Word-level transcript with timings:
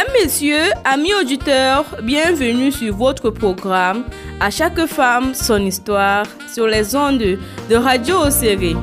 Mesdames, 0.00 0.22
Messieurs, 0.22 0.70
amis 0.84 1.12
auditeurs, 1.12 1.84
bienvenue 2.02 2.72
sur 2.72 2.94
votre 2.94 3.28
programme 3.28 4.04
À 4.40 4.50
chaque 4.50 4.86
femme 4.86 5.34
son 5.34 5.62
histoire 5.66 6.24
sur 6.50 6.66
les 6.66 6.96
ondes 6.96 7.18
de 7.18 7.74
Radio 7.74 8.16
Océré. 8.16 8.74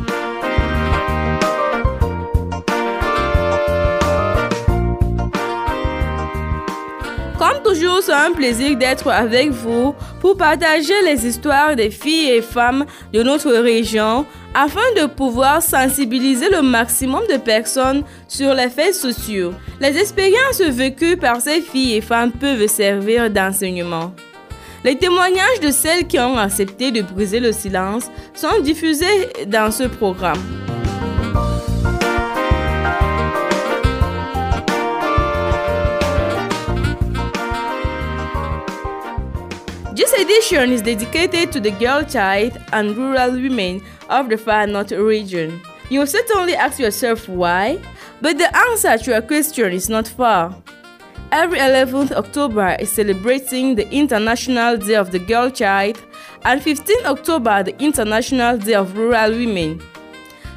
Comme 7.40 7.64
toujours, 7.64 8.02
c'est 8.04 8.14
un 8.14 8.32
plaisir 8.32 8.78
d'être 8.78 9.10
avec 9.10 9.50
vous 9.50 9.96
pour 10.20 10.38
partager 10.38 11.02
les 11.04 11.26
histoires 11.26 11.76
des 11.76 11.90
filles 11.90 12.30
et 12.30 12.42
femmes 12.44 12.86
de 13.12 13.24
notre 13.24 13.52
région 13.54 14.26
afin 14.60 14.92
de 15.00 15.06
pouvoir 15.06 15.62
sensibiliser 15.62 16.50
le 16.50 16.64
maximum 16.64 17.22
de 17.30 17.38
personnes 17.38 18.04
sur 18.28 18.56
les 18.56 18.70
faits 18.70 18.96
sociaux. 18.96 19.54
Les 19.80 19.96
expériences 20.00 20.62
vécues 20.62 21.16
par 21.16 21.40
ces 21.40 21.62
filles 21.62 21.98
et 21.98 22.02
femmes 22.02 22.32
peuvent 22.32 22.66
servir 22.66 23.30
d'enseignement. 23.30 24.12
Les 24.84 24.98
témoignages 24.98 25.60
de 25.62 25.70
celles 25.70 26.08
qui 26.08 26.18
ont 26.18 26.38
accepté 26.38 26.92
de 26.92 27.04
briser 27.04 27.40
le 27.40 27.52
silence 27.52 28.10
sont 28.34 28.60
diffusés 28.64 29.30
dans 29.46 29.70
ce 29.70 29.84
programme. 29.84 30.42
Edition 40.28 40.74
is 40.74 40.82
dedicated 40.82 41.54
to 41.54 41.60
the 41.62 41.72
girl 41.72 42.04
child 42.04 42.52
and 42.74 42.98
rural 42.98 43.32
women 43.32 43.82
of 44.10 44.28
the 44.28 44.38
far 44.38 44.68
north 44.68 44.92
region. 44.92 45.62
You 45.90 46.00
will 46.02 46.08
certainly 46.08 46.54
ask 46.54 46.80
yourself 46.80 47.30
why, 47.30 47.80
but 48.20 48.38
the 48.38 48.54
answer 48.54 48.98
to 48.98 49.12
your 49.12 49.22
question 49.22 49.72
is 49.72 49.88
not 49.88 50.06
far. 50.06 50.54
Every 51.32 51.60
11th 51.60 52.12
October 52.12 52.76
is 52.78 52.92
celebrating 52.92 53.76
the 53.76 53.90
International 53.90 54.76
Day 54.76 54.96
of 54.96 55.12
the 55.12 55.20
Girl 55.20 55.50
Child 55.50 55.98
and 56.44 56.62
15th 56.62 57.06
October 57.06 57.64
the 57.64 57.82
International 57.82 58.58
Day 58.58 58.74
of 58.74 58.98
Rural 58.98 59.32
Women. 59.32 59.82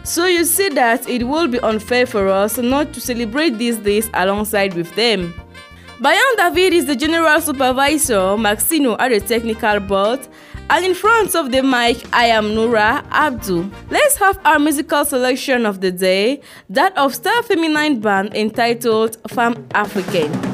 So 0.02 0.26
you 0.26 0.44
see 0.46 0.70
that 0.70 1.08
it 1.08 1.28
will 1.28 1.46
be 1.46 1.60
unfair 1.60 2.06
for 2.06 2.26
us 2.26 2.58
not 2.58 2.92
to 2.94 3.00
celebrate 3.00 3.50
these 3.50 3.78
days 3.78 4.10
alongside 4.14 4.74
with 4.74 4.92
them. 4.96 5.32
Bayan 6.00 6.34
David 6.38 6.72
is 6.72 6.86
the 6.86 6.96
general 6.96 7.38
supervisor, 7.42 8.34
Maxino 8.38 8.96
at 8.98 9.10
the 9.10 9.20
technical 9.20 9.80
board, 9.80 10.18
and 10.70 10.82
in 10.82 10.94
front 10.94 11.34
of 11.34 11.52
the 11.52 11.62
mic, 11.62 11.98
I 12.10 12.24
am 12.24 12.52
Nura 12.52 13.04
Abdul. 13.10 13.70
Let's 13.90 14.16
have 14.16 14.40
our 14.46 14.58
musical 14.58 15.04
selection 15.04 15.66
of 15.66 15.82
the 15.82 15.92
day, 15.92 16.40
that 16.70 16.96
of 16.96 17.14
Star 17.14 17.42
Feminine 17.42 18.00
Band 18.00 18.34
entitled 18.34 19.18
Femme 19.28 19.56
Africaine. 19.74 20.49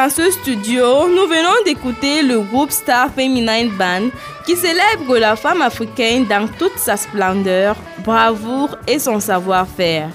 Dans 0.00 0.10
ce 0.10 0.30
studio, 0.30 1.08
nous 1.08 1.26
venons 1.26 1.64
d'écouter 1.64 2.22
le 2.22 2.38
groupe 2.38 2.70
Star 2.70 3.10
Feminine 3.12 3.70
Band 3.76 4.10
qui 4.46 4.54
célèbre 4.54 5.18
la 5.18 5.34
femme 5.34 5.60
africaine 5.60 6.24
dans 6.24 6.46
toute 6.46 6.78
sa 6.78 6.96
splendeur, 6.96 7.74
bravoure 8.04 8.76
et 8.86 9.00
son 9.00 9.18
savoir-faire. 9.18 10.10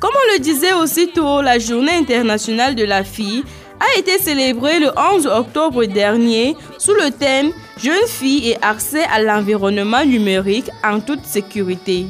Comme 0.00 0.10
on 0.12 0.32
le 0.32 0.40
disait 0.40 0.72
aussitôt, 0.72 1.40
la 1.40 1.60
journée 1.60 1.92
internationale 1.92 2.74
de 2.74 2.82
la 2.82 3.04
fille 3.04 3.44
a 3.78 3.96
été 3.96 4.18
célébrée 4.18 4.80
le 4.80 4.90
11 5.14 5.28
octobre 5.28 5.84
dernier 5.84 6.56
sous 6.78 6.94
le 6.94 7.12
thème 7.12 7.52
Jeunes 7.80 8.08
filles 8.08 8.50
et 8.50 8.56
accès 8.60 9.04
à 9.04 9.22
l'environnement 9.22 10.04
numérique 10.04 10.70
en 10.82 10.98
toute 10.98 11.24
sécurité. 11.24 12.06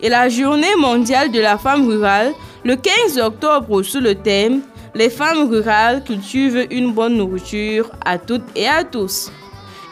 Et 0.00 0.08
la 0.08 0.28
journée 0.28 0.76
mondiale 0.78 1.32
de 1.32 1.40
la 1.40 1.58
femme 1.58 1.88
rurale 1.88 2.32
le 2.64 2.76
15 2.76 3.18
octobre 3.18 3.82
sous 3.82 4.00
le 4.00 4.14
thème 4.14 4.60
les 4.94 5.10
femmes 5.10 5.48
rurales 5.48 6.02
cultivent 6.04 6.66
une 6.70 6.92
bonne 6.92 7.16
nourriture 7.16 7.90
à 8.04 8.18
toutes 8.18 8.44
et 8.54 8.68
à 8.68 8.84
tous. 8.84 9.30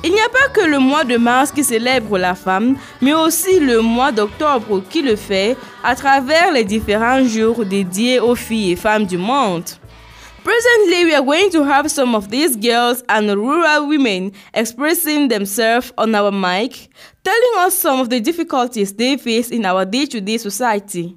Il 0.04 0.12
n'y 0.12 0.20
a 0.20 0.28
pas 0.28 0.49
que 0.52 0.66
le 0.66 0.81
mois 0.81 1.04
de 1.04 1.16
mars 1.16 1.52
qui 1.52 1.62
célèbre 1.62 2.19
la 2.19 2.34
femme, 2.34 2.76
mais 3.00 3.14
aussi 3.14 3.60
le 3.60 3.81
mois 3.81 4.10
d'octobre 4.10 4.82
qui 4.90 5.00
le 5.00 5.14
fait 5.14 5.56
à 5.84 5.94
travers 5.94 6.52
les 6.52 6.64
différents 6.64 7.25
jours 7.25 7.64
dédiés 7.64 8.19
aux 8.19 8.34
filles 8.34 8.72
et 8.72 8.76
femmes 8.76 9.06
du 9.06 9.16
monde. 9.16 9.64
Presently, 10.43 11.04
we 11.04 11.14
are 11.14 11.22
going 11.22 11.50
to 11.50 11.62
have 11.62 11.88
some 11.88 12.16
of 12.16 12.28
these 12.28 12.56
girls 12.56 13.04
and 13.08 13.28
rural 13.28 13.87
women 13.87 14.32
expressing 14.52 15.28
themselves 15.28 15.93
on 15.96 16.16
our 16.16 16.32
mic, 16.32 16.90
telling 17.22 17.64
us 17.64 17.76
some 17.76 18.00
of 18.00 18.08
the 18.08 18.20
difficulties 18.20 18.93
they 18.93 19.16
face 19.16 19.52
in 19.52 19.64
our 19.64 19.84
day-to-day 19.84 20.38
society. 20.38 21.14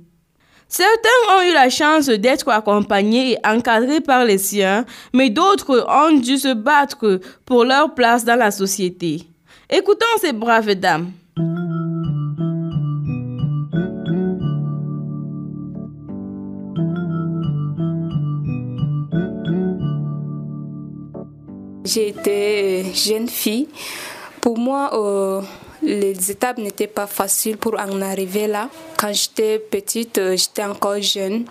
Certains 0.68 1.10
ont 1.32 1.42
eu 1.42 1.54
la 1.54 1.70
chance 1.70 2.08
d'être 2.08 2.50
accompagnés 2.50 3.34
et 3.34 3.48
encadrés 3.48 4.02
par 4.02 4.26
les 4.26 4.38
siens, 4.38 4.86
mais 5.14 5.30
d'autres 5.30 5.86
ont 5.88 6.18
dû 6.18 6.38
se 6.38 6.54
battre 6.54 7.22
pour 7.46 7.64
leur 7.64 7.94
place 7.94 8.26
dans 8.26 8.38
la 8.38 8.52
société. 8.52 9.24
Écoutons 9.70 10.06
ces 10.20 10.34
braves 10.34 10.76
dames. 10.76 11.12
Été 21.98 22.84
jeune 22.94 23.30
fille. 23.30 23.70
Pour 24.42 24.58
moi, 24.58 24.90
euh, 24.94 25.42
les 25.86 26.32
étapes 26.32 26.58
n'étaient 26.58 26.88
pas 26.88 27.08
faciles 27.08 27.58
pour 27.58 27.80
en 27.80 28.02
arriver 28.02 28.48
là. 28.48 28.70
Quand 28.98 29.14
j'étais 29.14 29.60
petite, 29.60 30.18
euh, 30.18 30.36
j'étais 30.36 30.64
encore 30.64 31.00
jeune. 31.02 31.46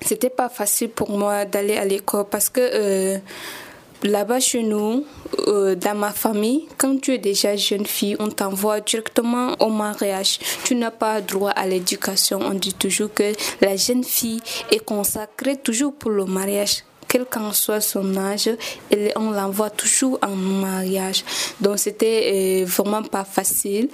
C'était 0.00 0.30
pas 0.30 0.48
facile 0.48 0.90
pour 0.90 1.10
moi 1.10 1.44
d'aller 1.44 1.76
à 1.76 1.84
l'école 1.84 2.26
parce 2.30 2.48
que 2.48 2.60
euh, 2.60 3.18
Là-bas 4.04 4.38
chez 4.38 4.62
nous, 4.62 5.04
euh, 5.48 5.74
dans 5.74 5.96
ma 5.96 6.12
famille, 6.12 6.68
quand 6.76 7.00
tu 7.00 7.14
es 7.14 7.18
déjà 7.18 7.56
jeune 7.56 7.84
fille, 7.84 8.14
on 8.20 8.28
t'envoie 8.28 8.78
directement 8.78 9.56
au 9.58 9.70
mariage. 9.70 10.38
Tu 10.62 10.76
n'as 10.76 10.92
pas 10.92 11.20
droit 11.20 11.50
à 11.50 11.66
l'éducation. 11.66 12.38
On 12.40 12.54
dit 12.54 12.74
toujours 12.74 13.12
que 13.12 13.32
la 13.60 13.74
jeune 13.74 14.04
fille 14.04 14.40
est 14.70 14.84
consacrée 14.84 15.56
toujours 15.56 15.92
pour 15.92 16.12
le 16.12 16.26
mariage 16.26 16.84
quel 17.08 17.24
qu'en 17.24 17.52
soit 17.52 17.80
son 17.80 18.16
âge, 18.16 18.50
on 19.16 19.30
l'envoie 19.30 19.70
toujours 19.70 20.18
en 20.22 20.36
mariage. 20.36 21.24
Donc 21.60 21.78
c'était 21.78 22.62
euh, 22.62 22.64
vraiment 22.66 23.02
pas 23.02 23.24
facile, 23.24 23.88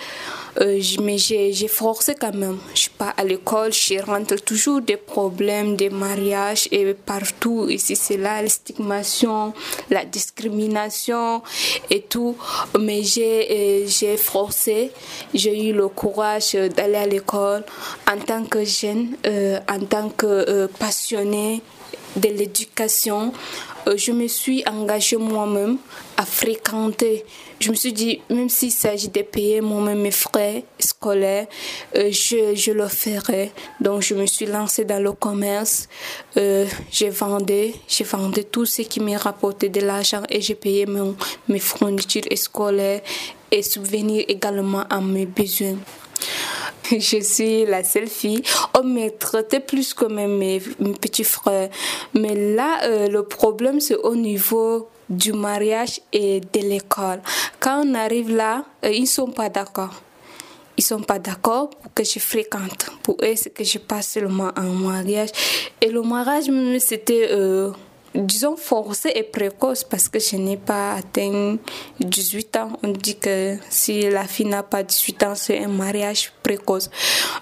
euh, 0.60 0.80
mais 1.00 1.16
j'ai 1.18 1.68
forcé 1.68 2.14
quand 2.14 2.34
même. 2.34 2.58
Je 2.74 2.80
suis 2.80 2.90
pas 2.90 3.14
à 3.16 3.24
l'école, 3.24 3.72
je 3.72 4.02
rentre 4.04 4.36
toujours 4.36 4.80
des 4.80 4.96
problèmes, 4.96 5.76
des 5.76 5.90
mariages 5.90 6.68
et 6.72 6.92
partout 6.94 7.68
ici 7.68 7.94
c'est 7.94 8.16
là, 8.16 8.42
la 8.42 8.48
stigmation, 8.48 9.54
la 9.90 10.04
discrimination 10.04 11.42
et 11.90 12.02
tout. 12.02 12.36
Mais 12.78 13.02
j'ai 13.02 13.84
euh, 13.84 13.86
j'ai 13.86 14.16
forcé, 14.16 14.90
j'ai 15.32 15.68
eu 15.68 15.72
le 15.72 15.88
courage 15.88 16.54
d'aller 16.76 16.96
à 16.96 17.06
l'école 17.06 17.64
en 18.10 18.18
tant 18.18 18.44
que 18.44 18.64
jeune, 18.64 19.16
en 19.68 19.80
tant 19.80 20.08
que 20.08 20.66
passionné 20.78 21.62
de 22.16 22.28
l'éducation, 22.28 23.32
euh, 23.86 23.96
je 23.96 24.12
me 24.12 24.26
suis 24.28 24.64
engagée 24.66 25.16
moi-même 25.16 25.78
à 26.16 26.24
fréquenter. 26.24 27.24
Je 27.60 27.70
me 27.70 27.74
suis 27.74 27.92
dit, 27.92 28.20
même 28.30 28.48
s'il 28.48 28.70
s'agit 28.70 29.08
de 29.08 29.22
payer 29.22 29.60
moi-même 29.60 30.00
mes 30.00 30.10
frais 30.10 30.64
scolaires, 30.78 31.46
euh, 31.96 32.10
je, 32.10 32.54
je, 32.54 32.72
le 32.72 32.88
ferai. 32.88 33.52
Donc, 33.80 34.02
je 34.02 34.14
me 34.14 34.26
suis 34.26 34.46
lancée 34.46 34.84
dans 34.84 35.02
le 35.02 35.12
commerce. 35.12 35.88
Euh, 36.36 36.66
j'ai 36.90 37.10
vendu, 37.10 37.72
j'ai 37.88 38.04
vendu 38.04 38.44
tout 38.44 38.66
ce 38.66 38.82
qui 38.82 39.00
me 39.00 39.16
rapportait 39.16 39.68
de 39.68 39.80
l'argent 39.80 40.22
et 40.28 40.40
j'ai 40.40 40.54
payé 40.54 40.86
mes 41.48 41.58
fournitures 41.58 42.22
scolaires 42.36 43.02
et 43.50 43.62
subvenir 43.62 44.24
également 44.28 44.84
à 44.88 45.00
mes 45.00 45.26
besoins. 45.26 45.76
Je 46.90 47.20
suis 47.20 47.64
la 47.64 47.82
seule 47.82 48.08
fille. 48.08 48.42
On 48.78 48.82
me 48.82 49.08
traitait 49.10 49.60
plus 49.60 49.94
comme 49.94 50.14
mes, 50.14 50.60
petits 51.00 51.24
frères. 51.24 51.70
Mais 52.14 52.34
là, 52.54 52.82
euh, 52.84 53.08
le 53.08 53.22
problème, 53.24 53.80
c'est 53.80 53.96
au 53.96 54.14
niveau 54.14 54.88
du 55.08 55.32
mariage 55.32 56.00
et 56.12 56.40
de 56.40 56.60
l'école. 56.60 57.20
Quand 57.60 57.84
on 57.86 57.94
arrive 57.94 58.34
là, 58.34 58.64
euh, 58.84 58.90
ils 58.90 59.02
ne 59.02 59.06
sont 59.06 59.30
pas 59.30 59.48
d'accord. 59.48 60.02
Ils 60.76 60.82
sont 60.82 61.00
pas 61.02 61.18
d'accord 61.18 61.70
pour 61.70 61.94
que 61.94 62.02
je 62.02 62.18
fréquente. 62.18 62.90
Pour 63.02 63.16
eux, 63.22 63.34
c'est 63.36 63.50
que 63.50 63.62
je 63.62 63.78
passe 63.78 64.08
seulement 64.08 64.50
un 64.56 64.72
mariage. 64.72 65.30
Et 65.80 65.88
le 65.88 66.02
mariage, 66.02 66.50
c'était... 66.80 67.28
Euh, 67.30 67.70
disons, 68.14 68.56
forcé 68.56 69.10
et 69.14 69.22
précoce 69.22 69.84
parce 69.84 70.08
que 70.08 70.18
je 70.18 70.36
n'ai 70.36 70.56
pas 70.56 70.94
atteint 70.94 71.56
18 72.00 72.56
ans. 72.56 72.72
On 72.82 72.88
dit 72.88 73.16
que 73.18 73.56
si 73.70 74.08
la 74.08 74.24
fille 74.24 74.46
n'a 74.46 74.62
pas 74.62 74.82
18 74.82 75.22
ans, 75.24 75.34
c'est 75.34 75.62
un 75.62 75.68
mariage 75.68 76.32
précoce. 76.42 76.90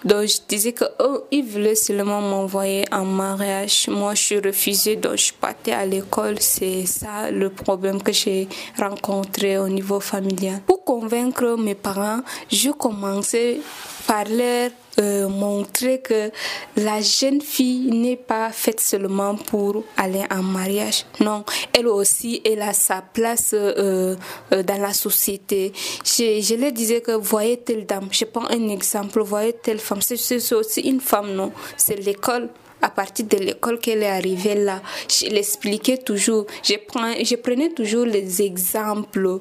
Donc, 0.05 0.27
je 0.27 0.39
disais 0.49 0.73
que 0.73 0.85
oh, 1.01 1.25
ils 1.31 1.45
voulaient 1.45 1.75
seulement 1.75 2.21
m'envoyer 2.21 2.85
en 2.91 3.05
mariage. 3.05 3.89
Moi, 3.89 4.15
je 4.15 4.23
suis 4.23 4.39
refusée, 4.39 4.97
donc 4.97 5.17
je 5.17 5.33
partais 5.33 5.73
à 5.73 5.85
l'école. 5.85 6.41
C'est 6.41 6.87
ça 6.87 7.31
le 7.31 7.51
problème 7.51 8.03
que 8.03 8.13
j'ai 8.13 8.49
rencontré 8.79 9.59
au 9.59 9.69
niveau 9.69 10.01
familial. 10.01 10.61
Pour 10.67 10.85
convaincre 10.85 11.57
mes 11.59 11.75
parents, 11.75 12.21
je 12.51 12.71
commençais 12.71 13.61
par 14.07 14.25
leur 14.25 14.71
euh, 14.99 15.29
montrer 15.29 16.01
que 16.01 16.31
la 16.77 17.01
jeune 17.01 17.41
fille 17.41 17.91
n'est 17.91 18.17
pas 18.17 18.51
faite 18.51 18.81
seulement 18.81 19.37
pour 19.37 19.85
aller 19.97 20.23
en 20.31 20.43
mariage. 20.43 21.07
Non, 21.21 21.45
elle 21.73 21.89
aussi, 21.89 22.43
elle 22.45 22.63
a 22.63 22.73
sa 22.73 23.01
place 23.01 23.55
euh, 23.55 24.17
euh, 24.53 24.63
dans 24.63 24.81
la 24.81 24.93
société. 24.93 25.73
Je, 26.05 26.41
je 26.41 26.71
disais 26.71 27.01
que 27.01 27.13
voyez 27.13 27.57
telle 27.57 27.87
dame, 27.87 28.09
je 28.11 28.25
prends 28.27 28.47
un 28.51 28.69
exemple, 28.69 29.21
voyez 29.23 29.55
telle 29.55 29.79
femme, 29.79 30.03
c'est 30.03 30.53
aussi 30.53 30.81
une 30.83 31.01
femme, 31.01 31.33
non, 31.33 31.53
c'est 31.77 31.97
l'école 31.97 32.51
à 32.83 32.91
partir 32.91 33.27
de 33.27 33.37
l'école 33.37 33.79
qu'elle 33.79 34.03
est 34.03 34.09
arrivée 34.09 34.57
là. 34.57 34.83
Je 35.09 35.27
l'expliquais 35.27 35.99
toujours. 35.99 36.47
Je, 36.63 36.75
prends, 36.87 37.15
je 37.23 37.37
prenais 37.37 37.71
toujours 37.71 38.05
les 38.05 38.43
exemples. 38.43 39.39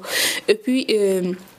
Et 0.47 0.55
puis, 0.55 0.85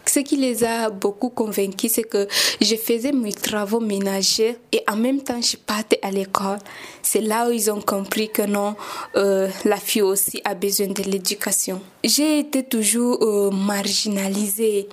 ce 0.05 0.21
qui 0.21 0.37
les 0.37 0.65
a 0.65 0.91
beaucoup 0.91 1.31
convaincus, 1.31 1.93
c'est 1.95 2.03
que 2.03 2.27
je 2.61 2.77
faisais 2.77 3.13
mes 3.13 3.33
travaux 3.33 3.81
ménagers 3.81 4.57
et 4.73 4.83
en 4.89 4.97
même 4.97 5.23
temps, 5.23 5.41
je 5.41 5.57
partais 5.57 5.99
à 6.03 6.11
l'école. 6.11 6.59
C'est 7.03 7.21
là 7.21 7.49
où 7.49 7.53
ils 7.53 7.71
ont 7.71 7.81
compris 7.81 8.29
que 8.29 8.43
non, 8.43 8.75
euh, 9.17 9.49
la 9.65 9.77
fille 9.77 10.03
aussi 10.03 10.41
a 10.45 10.55
besoin 10.55 10.89
de 10.89 11.03
l'éducation. 11.03 11.81
J'ai 12.05 12.41
été 12.41 12.63
toujours 12.63 13.23
euh, 13.23 13.51
marginalisée 13.51 14.89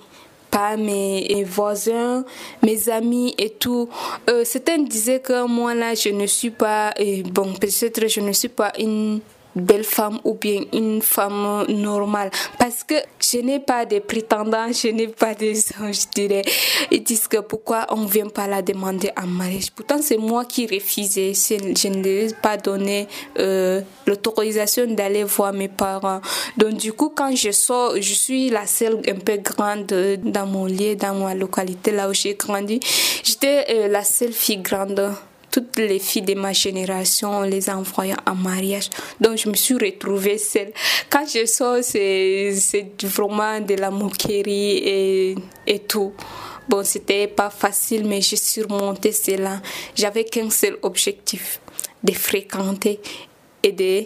pas 0.50 0.76
mes 0.76 1.44
voisins, 1.44 2.24
mes 2.62 2.88
amis 2.88 3.34
et 3.38 3.50
tout. 3.50 3.88
Euh, 4.28 4.42
certains 4.44 4.78
disaient 4.78 5.20
que 5.20 5.46
moi 5.46 5.74
là, 5.76 5.94
je 5.94 6.08
ne 6.08 6.26
suis 6.26 6.50
pas, 6.50 6.92
bon, 7.26 7.52
peut-être 7.54 8.08
je 8.08 8.20
ne 8.20 8.32
suis 8.32 8.48
pas 8.48 8.72
une 8.76 9.20
belle 9.60 9.84
femme 9.84 10.18
ou 10.24 10.34
bien 10.34 10.62
une 10.72 11.02
femme 11.02 11.64
normale 11.68 12.30
parce 12.58 12.84
que 12.84 12.94
je 13.20 13.38
n'ai 13.38 13.60
pas 13.60 13.84
de 13.84 13.98
prétendants, 13.98 14.72
je 14.72 14.88
n'ai 14.88 15.08
pas 15.08 15.34
de 15.34 15.52
je 15.92 16.06
dirais. 16.14 16.42
Ils 16.90 17.02
disent 17.02 17.28
que 17.28 17.38
pourquoi 17.38 17.86
on 17.90 18.04
vient 18.04 18.28
pas 18.28 18.46
la 18.46 18.62
demander 18.62 19.10
en 19.16 19.26
mariage? 19.26 19.70
Pourtant, 19.70 20.00
c'est 20.02 20.16
moi 20.16 20.44
qui 20.44 20.66
refusais. 20.66 21.32
Je 21.34 21.88
ne 21.88 22.06
ai 22.06 22.34
pas 22.42 22.56
donné 22.56 23.06
euh, 23.38 23.80
l'autorisation 24.06 24.86
d'aller 24.86 25.24
voir 25.24 25.52
mes 25.52 25.68
parents. 25.68 26.20
Donc, 26.56 26.74
du 26.74 26.92
coup, 26.92 27.12
quand 27.14 27.34
je 27.34 27.50
sors, 27.50 27.96
je 27.96 28.14
suis 28.14 28.50
la 28.50 28.66
seule 28.66 29.00
un 29.08 29.18
peu 29.18 29.36
grande 29.36 29.86
dans 30.22 30.46
mon 30.46 30.66
lieu, 30.66 30.96
dans 30.96 31.14
ma 31.14 31.34
localité, 31.34 31.90
là 31.92 32.08
où 32.08 32.14
j'ai 32.14 32.34
grandi. 32.34 32.80
J'étais 33.22 33.66
euh, 33.70 33.88
la 33.88 34.04
seule 34.04 34.32
fille 34.32 34.58
grande 34.58 35.12
toutes 35.50 35.78
les 35.78 35.98
filles 35.98 36.22
de 36.22 36.34
ma 36.34 36.52
génération, 36.52 37.30
on 37.38 37.42
les 37.42 37.68
envoyait 37.70 38.14
en 38.26 38.34
mariage. 38.34 38.90
Donc, 39.20 39.38
je 39.38 39.48
me 39.48 39.54
suis 39.54 39.74
retrouvée 39.74 40.38
seule. 40.38 40.72
Quand 41.08 41.26
je 41.26 41.46
sors, 41.46 41.82
c'est 41.82 42.52
vraiment 43.02 43.60
de 43.60 43.74
la 43.74 43.90
moquerie 43.90 44.78
et, 44.78 45.34
et 45.66 45.78
tout. 45.80 46.12
Bon, 46.68 46.84
c'était 46.84 47.26
pas 47.26 47.50
facile, 47.50 48.06
mais 48.06 48.20
j'ai 48.20 48.36
surmonté 48.36 49.12
cela. 49.12 49.60
J'avais 49.94 50.24
qu'un 50.24 50.50
seul 50.50 50.76
objectif, 50.82 51.60
de 52.02 52.12
fréquenter 52.12 53.00
et 53.62 53.72
de 53.72 54.04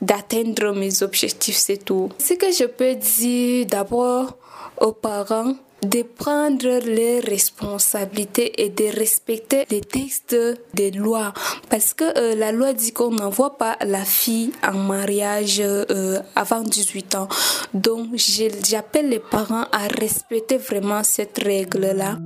d'atteindre 0.00 0.72
mes 0.74 1.02
objectifs, 1.02 1.56
c'est 1.56 1.84
tout. 1.84 2.08
Ce 2.18 2.34
que 2.34 2.52
je 2.52 2.66
peux 2.66 2.94
dire 2.94 3.66
d'abord 3.66 4.36
aux 4.80 4.92
parents, 4.92 5.54
de 5.82 6.02
prendre 6.02 6.80
les 6.86 7.20
responsabilités 7.20 8.62
et 8.62 8.68
de 8.68 8.84
respecter 8.96 9.64
les 9.70 9.80
textes 9.80 10.36
des 10.74 10.90
lois 10.90 11.32
parce 11.70 11.94
que 11.94 12.04
euh, 12.04 12.34
la 12.34 12.52
loi 12.52 12.72
dit 12.72 12.92
qu'on 12.92 13.10
n'envoie 13.10 13.56
pas 13.56 13.76
la 13.84 14.04
fille 14.04 14.52
en 14.66 14.74
mariage 14.74 15.60
euh, 15.60 16.18
avant 16.34 16.62
18 16.62 17.14
ans 17.14 17.28
donc 17.74 18.08
j'appelle 18.16 19.08
les 19.08 19.20
parents 19.20 19.66
à 19.72 19.86
respecter 20.00 20.56
vraiment 20.58 21.02
cette 21.04 21.38
règle 21.38 21.92
là 21.94 22.18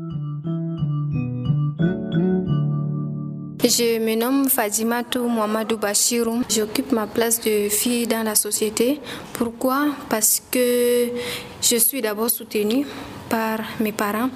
Je 3.64 4.00
me 4.00 4.16
nomme 4.16 4.49
Fadimatou 4.49 5.28
Mohamedou 5.28 5.76
Bachirou. 5.76 6.42
J'occupe 6.49 6.90
ma 6.90 7.06
place 7.06 7.40
de 7.40 7.68
fille 7.68 8.09
dans 8.09 8.25
la 8.25 8.35
société. 8.35 9.00
Pourquoi? 9.35 9.87
Parce 10.09 10.42
que 10.50 11.06
je 11.62 11.76
suis 11.76 12.02
d'abord 12.02 12.28
soutenue 12.28 12.85
par 13.32 13.60
mes 13.80 13.92
parents. 13.92 14.28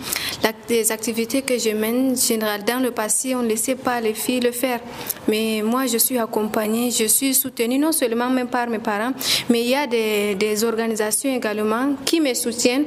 Les 0.70 0.90
activités 0.90 1.42
que 1.42 1.58
je 1.58 1.70
mène, 1.70 2.16
général, 2.16 2.64
dans 2.64 2.82
le 2.82 2.92
passé, 2.92 3.34
on 3.34 3.42
ne 3.42 3.48
laissait 3.48 3.74
pas 3.74 4.00
les 4.00 4.14
filles 4.14 4.40
le 4.40 4.52
faire. 4.52 4.80
Mais 5.28 5.60
moi, 5.62 5.86
je 5.86 5.98
suis 5.98 6.18
accompagnée, 6.18 6.90
je 6.90 7.04
suis 7.04 7.34
soutenue 7.34 7.78
non 7.78 7.92
seulement 7.92 8.30
même 8.30 8.48
par 8.48 8.68
mes 8.68 8.78
parents, 8.78 9.12
mais 9.50 9.60
il 9.60 9.68
y 9.68 9.74
a 9.74 9.86
des, 9.86 10.34
des 10.34 10.64
organisations 10.64 11.34
également 11.36 11.94
qui 12.06 12.20
me 12.20 12.32
soutiennent 12.32 12.86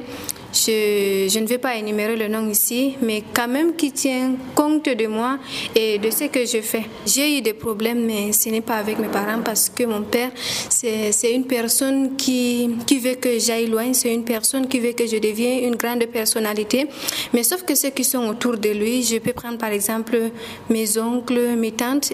je, 0.52 1.38
ne 1.38 1.46
vais 1.46 1.58
pas 1.58 1.76
énumérer 1.76 2.16
le 2.16 2.28
nom 2.28 2.48
ici, 2.48 2.96
mais 3.02 3.22
quand 3.34 3.48
même 3.48 3.74
qui 3.74 3.92
tient 3.92 4.34
compte 4.54 4.88
de 4.88 5.06
moi 5.06 5.38
et 5.74 5.98
de 5.98 6.10
ce 6.10 6.24
que 6.24 6.44
je 6.44 6.60
fais. 6.60 6.84
J'ai 7.06 7.38
eu 7.38 7.40
des 7.40 7.54
problèmes, 7.54 8.04
mais 8.04 8.32
ce 8.32 8.48
n'est 8.48 8.60
pas 8.60 8.76
avec 8.76 8.98
mes 8.98 9.08
parents 9.08 9.42
parce 9.44 9.68
que 9.70 9.84
mon 9.84 10.02
père, 10.02 10.30
c'est 10.68 11.32
une 11.32 11.46
personne 11.46 12.16
qui, 12.16 12.70
qui 12.86 12.98
veut 12.98 13.14
que 13.14 13.38
j'aille 13.38 13.66
loin, 13.66 13.92
c'est 13.92 14.12
une 14.12 14.24
personne 14.24 14.66
qui 14.68 14.80
veut 14.80 14.92
que 14.92 15.06
je 15.06 15.16
devienne 15.18 15.64
une 15.64 15.76
grande 15.76 16.04
personnalité. 16.06 16.86
Mais 17.32 17.42
sauf 17.42 17.62
que 17.62 17.74
ceux 17.74 17.90
qui 17.90 18.04
sont 18.04 18.26
autour 18.28 18.56
de 18.58 18.70
lui, 18.70 19.02
je 19.02 19.18
peux 19.18 19.32
prendre 19.32 19.58
par 19.58 19.70
exemple 19.70 20.18
mes 20.68 20.98
oncles, 20.98 21.56
mes 21.56 21.72
tantes, 21.72 22.12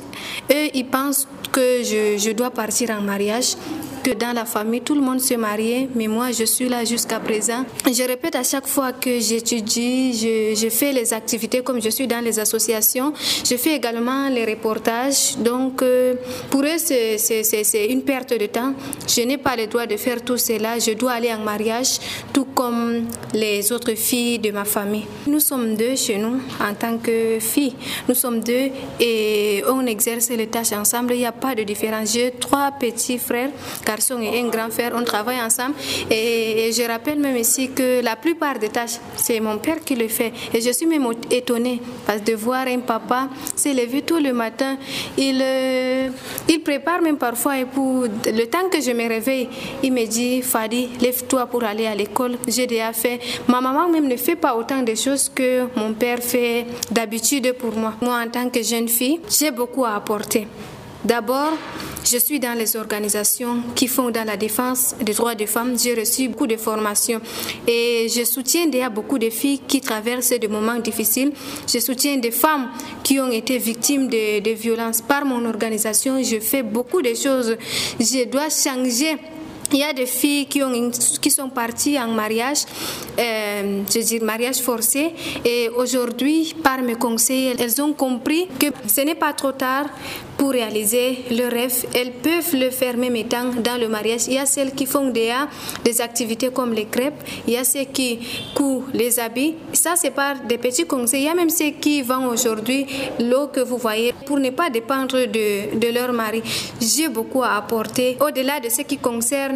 eux, 0.52 0.68
ils 0.74 0.86
pensent 0.86 1.26
que 1.52 1.82
je 1.82 2.30
dois 2.32 2.50
partir 2.50 2.90
en 2.90 3.00
mariage 3.00 3.56
que 4.06 4.12
dans 4.12 4.32
la 4.32 4.44
famille, 4.44 4.82
tout 4.82 4.94
le 4.94 5.00
monde 5.00 5.20
se 5.20 5.34
mariait, 5.34 5.88
mais 5.96 6.06
moi, 6.06 6.30
je 6.30 6.44
suis 6.44 6.68
là 6.68 6.84
jusqu'à 6.84 7.18
présent. 7.18 7.64
Je 7.84 8.04
répète 8.04 8.36
à 8.36 8.44
chaque 8.44 8.68
fois 8.68 8.92
que 8.92 9.18
j'étudie, 9.18 10.12
je, 10.14 10.68
fais 10.68 10.92
les 10.92 11.12
activités 11.12 11.60
comme 11.64 11.82
je 11.82 11.88
suis 11.88 12.06
dans 12.06 12.20
les 12.20 12.38
associations. 12.38 13.12
Je 13.44 13.56
fais 13.56 13.74
également 13.74 14.28
les 14.28 14.44
reportages. 14.44 15.36
Donc, 15.38 15.82
euh, 15.82 16.14
pour 16.50 16.62
eux, 16.62 16.78
c'est 16.78 17.86
une 17.90 18.02
perte 18.02 18.32
de 18.38 18.46
temps. 18.46 18.74
Je 19.08 19.22
n'ai 19.22 19.38
pas 19.38 19.56
le 19.56 19.66
droit 19.66 19.86
de 19.86 19.96
faire 19.96 20.22
tout 20.22 20.36
cela. 20.36 20.78
Je 20.78 20.92
dois 20.92 21.14
aller 21.18 21.32
en 21.32 21.40
mariage, 21.40 21.98
tout 22.32 22.46
comme 22.54 23.06
les 23.34 23.72
autres 23.72 23.94
filles 23.96 24.38
de 24.38 24.52
ma 24.52 24.64
famille. 24.64 25.06
Nous 25.26 25.40
sommes 25.40 25.74
deux 25.74 25.96
chez 25.96 26.18
nous 26.18 26.38
en 26.60 26.74
tant 26.74 26.98
que 26.98 27.40
filles. 27.40 27.74
Nous 28.08 28.14
sommes 28.14 28.38
deux 28.38 28.70
et 29.00 29.64
on 29.68 29.84
exerce 29.84 30.28
les 30.30 30.46
tâches 30.46 30.74
ensemble. 30.74 31.14
Il 31.14 31.18
n'y 31.18 31.26
a 31.26 31.32
pas 31.32 31.56
de 31.56 31.64
différence. 31.64 32.12
J'ai 32.12 32.30
trois 32.30 32.70
petits 32.70 33.18
frères, 33.18 33.50
garçons 33.96 34.20
et 34.20 34.40
un 34.40 34.48
grand 34.48 34.70
frère. 34.70 34.92
On 34.94 35.04
travaille 35.04 35.40
ensemble. 35.40 35.74
Et, 36.10 36.70
je 36.72 36.82
rappelle 36.86 37.18
même 37.18 37.36
ici 37.36 37.70
que 37.70 38.02
la 38.02 38.16
plupart 38.16 38.58
des 38.58 38.68
tâches, 38.68 38.98
c'est 39.16 39.40
mon 39.40 39.58
père 39.58 39.80
qui 39.84 39.94
le 39.94 40.08
fait. 40.08 40.32
Et 40.52 40.60
je 40.60 40.70
suis 40.70 40.86
même 40.86 41.06
étonnée 41.30 41.80
de 42.24 42.34
voir 42.34 42.66
un 42.66 42.80
papa 42.80 43.28
s'élever 43.54 44.02
tout 44.02 44.18
le 44.18 44.32
matin. 44.32 44.76
Il, 45.16 45.40
euh, 45.42 46.08
il 46.48 46.60
prépare 46.60 47.00
même 47.00 47.16
parfois 47.16 47.58
et 47.58 47.64
pour 47.64 48.04
le 48.04 48.44
temps 48.46 48.68
que 48.70 48.80
je 48.80 48.90
me 48.92 49.08
réveille, 49.08 49.48
il 49.82 49.92
me 49.92 50.04
dit 50.06 50.42
Fadi, 50.42 50.88
lève-toi 51.00 51.46
pour 51.46 51.64
aller 51.64 51.86
à 51.86 51.94
l'école. 51.94 52.36
J'ai 52.46 52.66
déjà 52.66 52.92
fait. 52.92 53.20
Ma 53.48 53.60
maman 53.60 53.88
même 53.88 54.08
ne 54.08 54.16
fait 54.16 54.36
pas 54.36 54.54
autant 54.54 54.82
de 54.82 54.94
choses 54.94 55.30
que 55.34 55.66
mon 55.76 55.92
père 55.94 56.22
fait 56.22 56.66
d'habitude 56.90 57.54
pour 57.54 57.74
moi. 57.74 57.94
Moi, 58.02 58.20
en 58.24 58.28
tant 58.28 58.48
que 58.50 58.62
jeune 58.62 58.88
fille, 58.88 59.20
j'ai 59.28 59.50
beaucoup 59.50 59.84
à 59.84 59.94
apporter. 59.94 60.46
D'abord, 61.04 61.52
je 62.04 62.18
suis 62.18 62.40
dans 62.40 62.56
les 62.56 62.76
organisations 62.76 63.62
qui 63.74 63.86
font 63.86 64.10
dans 64.10 64.24
la 64.24 64.36
défense 64.36 64.94
des 65.00 65.12
droits 65.12 65.34
des 65.34 65.46
femmes. 65.46 65.78
J'ai 65.78 65.94
reçu 65.94 66.28
beaucoup 66.28 66.46
de 66.46 66.56
formations 66.56 67.20
et 67.66 68.08
je 68.08 68.24
soutiens 68.24 68.66
déjà 68.66 68.88
beaucoup 68.88 69.18
de 69.18 69.30
filles 69.30 69.60
qui 69.66 69.80
traversent 69.80 70.38
des 70.38 70.48
moments 70.48 70.78
difficiles. 70.78 71.32
Je 71.68 71.78
soutiens 71.80 72.16
des 72.16 72.30
femmes 72.30 72.68
qui 73.02 73.20
ont 73.20 73.30
été 73.30 73.58
victimes 73.58 74.08
de, 74.08 74.40
de 74.40 74.50
violences. 74.50 75.00
Par 75.00 75.24
mon 75.24 75.44
organisation, 75.44 76.22
je 76.22 76.40
fais 76.40 76.62
beaucoup 76.62 77.02
de 77.02 77.14
choses. 77.14 77.56
Je 78.00 78.24
dois 78.24 78.48
changer 78.50 79.16
il 79.72 79.78
y 79.80 79.82
a 79.82 79.92
des 79.92 80.06
filles 80.06 80.46
qui, 80.46 80.62
ont, 80.62 80.90
qui 81.20 81.30
sont 81.30 81.48
parties 81.48 81.98
en 81.98 82.08
mariage, 82.08 82.58
euh, 83.18 83.82
je 83.92 84.00
dire 84.00 84.22
mariage 84.22 84.58
forcé, 84.58 85.12
et 85.44 85.68
aujourd'hui, 85.70 86.54
par 86.62 86.82
mes 86.82 86.94
conseils, 86.94 87.54
elles 87.58 87.80
ont 87.82 87.92
compris 87.92 88.48
que 88.58 88.66
ce 88.86 89.00
n'est 89.02 89.14
pas 89.14 89.32
trop 89.32 89.52
tard 89.52 89.86
pour 90.36 90.50
réaliser 90.50 91.24
le 91.30 91.48
rêve. 91.48 91.72
Elles 91.94 92.12
peuvent 92.12 92.54
le 92.54 92.70
faire 92.70 92.96
même 92.96 93.16
étant 93.16 93.50
dans 93.64 93.80
le 93.80 93.88
mariage. 93.88 94.22
Il 94.28 94.34
y 94.34 94.38
a 94.38 94.46
celles 94.46 94.72
qui 94.72 94.86
font 94.86 95.08
déjà 95.08 95.48
des 95.84 96.00
activités 96.00 96.50
comme 96.50 96.72
les 96.72 96.84
crêpes, 96.84 97.22
il 97.46 97.54
y 97.54 97.56
a 97.56 97.64
ceux 97.64 97.84
qui 97.84 98.18
coupent 98.54 98.90
les 98.92 99.18
habits. 99.18 99.54
Ça, 99.72 99.94
c'est 99.96 100.10
par 100.10 100.40
des 100.40 100.58
petits 100.58 100.84
conseils. 100.86 101.22
Il 101.22 101.26
y 101.26 101.28
a 101.28 101.34
même 101.34 101.50
ceux 101.50 101.70
qui 101.70 102.02
vendent 102.02 102.32
aujourd'hui 102.32 102.86
l'eau 103.20 103.48
que 103.48 103.60
vous 103.60 103.78
voyez 103.78 104.14
pour 104.26 104.38
ne 104.38 104.50
pas 104.50 104.68
dépendre 104.70 105.16
de, 105.26 105.78
de 105.78 105.92
leur 105.92 106.12
mari. 106.12 106.42
J'ai 106.80 107.08
beaucoup 107.08 107.42
à 107.42 107.56
apporter 107.56 108.16
au-delà 108.20 108.60
de 108.60 108.68
ce 108.68 108.82
qui 108.82 108.98
concerne 108.98 109.55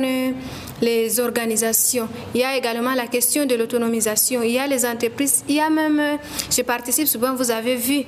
les 0.81 1.21
organisations. 1.21 2.09
Il 2.35 2.41
y 2.41 2.45
a 2.45 2.57
également 2.57 2.95
la 2.95 3.07
question 3.07 3.47
de 3.47 3.55
l'autonomisation. 3.55 4.43
Il 4.43 4.53
y 4.53 4.59
a 4.59 4.67
les 4.67 4.85
entreprises. 4.87 5.45
Il 5.49 5.57
y 5.57 5.61
a 5.61 5.71
même, 5.71 6.01
euh, 6.01 6.17
je 6.51 6.63
participe 6.63 7.07
souvent, 7.07 7.35
vous 7.35 7.51
avez 7.51 7.77
vu 7.77 8.03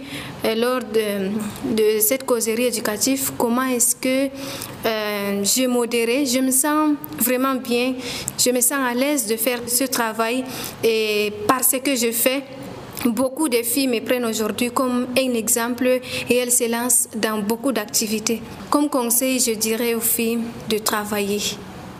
euh, 0.44 0.54
lors 0.54 0.80
de, 0.80 2.00
cette 2.00 2.25
causerie 2.25 2.66
éducative, 2.66 3.32
comment 3.37 3.64
est-ce 3.64 3.96
que 3.96 4.28
euh, 4.87 5.44
je 5.44 5.66
modéré. 5.66 6.25
Je 6.26 6.38
me 6.38 6.50
sens 6.50 6.94
vraiment 7.18 7.54
bien. 7.54 7.94
Je 8.38 8.50
me 8.50 8.61
sens 8.61 8.78
à 8.78 8.94
l'aise 8.94 9.26
de 9.26 9.37
faire 9.37 9.61
ce 9.66 9.84
travail 9.84 10.44
et 10.82 11.32
parce 11.46 11.76
que 11.82 11.94
je 11.94 12.11
fais, 12.12 12.42
Beaucoup 13.04 13.49
de 13.49 13.62
filles 13.64 13.88
me 13.88 13.99
prennent 14.00 14.26
aujourd'hui 14.26 14.70
comme 14.70 15.08
un 15.18 15.34
exemple 15.34 16.00
et 16.30 16.37
elles 16.37 16.52
se 16.52 16.70
lancent 16.70 17.08
dans 17.16 17.38
beaucoup 17.38 17.72
d'activités. 17.72 18.40
Comme 18.70 18.88
conseil, 18.88 19.40
je 19.40 19.52
dirais 19.52 19.94
aux 19.94 20.00
filles 20.00 20.38
de 20.68 20.78
travailler 20.78 21.40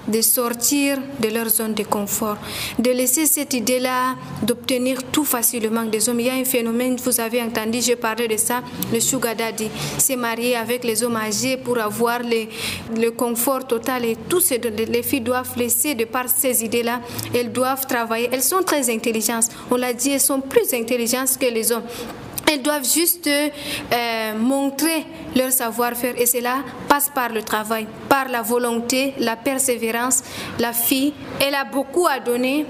de 0.09 0.21
sortir 0.21 0.99
de 1.21 1.29
leur 1.29 1.49
zone 1.49 1.75
de 1.75 1.85
confort, 1.85 2.37
de 2.79 2.91
laisser 2.91 3.27
cette 3.27 3.55
idée-là 3.55 4.17
d'obtenir 4.43 5.03
tout 5.05 5.25
facilement 5.25 5.85
des 5.85 6.09
hommes. 6.09 6.21
Il 6.21 6.27
y 6.27 6.31
a 6.31 6.35
un 6.35 6.45
phénomène, 6.45 6.97
vous 6.97 7.21
avez 7.21 7.43
entendu, 7.43 7.81
je 7.81 7.95
parlais 7.95 8.29
de 8.29 8.37
ça, 8.37 8.63
le 8.93 9.01
sugar 9.01 9.37
daddy, 9.37 9.69
s'est 9.99 10.17
marié 10.17 10.57
avec 10.57 10.85
les 10.85 11.03
hommes 11.03 11.17
âgés 11.17 11.57
pour 11.57 11.79
avoir 11.79 12.21
le 12.21 13.11
confort 13.11 13.67
total 13.67 14.05
et 14.05 14.17
tout 14.29 14.41
ce 14.41 14.55
les 14.55 15.03
filles 15.03 15.21
doivent 15.21 15.57
laisser 15.57 15.95
de 15.95 16.05
par 16.05 16.29
ces 16.29 16.65
idées-là, 16.65 17.01
elles 17.35 17.53
doivent 17.53 17.87
travailler. 17.87 18.29
Elles 18.33 18.43
sont 18.43 18.63
très 18.63 18.93
intelligentes, 18.93 19.49
on 19.71 19.77
l'a 19.77 19.93
dit, 19.93 20.11
elles 20.11 20.21
sont 20.21 20.41
plus 20.41 20.73
intelligentes 20.75 21.37
que 21.39 21.47
les 21.47 21.73
hommes. 21.73 21.83
Elles 22.53 22.61
doivent 22.61 22.85
juste 22.85 23.27
euh, 23.29 24.35
montrer 24.39 25.07
leur 25.35 25.51
savoir-faire 25.51 26.21
et 26.21 26.27
cela 26.27 26.57
passe 26.87 27.09
par 27.09 27.31
le 27.31 27.43
travail, 27.43 27.87
par 28.11 28.29
la 28.29 28.43
volonté, 28.43 29.15
la 29.19 29.37
persévérance. 29.37 30.23
La 30.59 30.75
fille, 30.75 31.15
elle 31.41 31.55
a 31.55 31.65
beaucoup 31.65 32.07
à 32.07 32.21
donner 32.21 32.67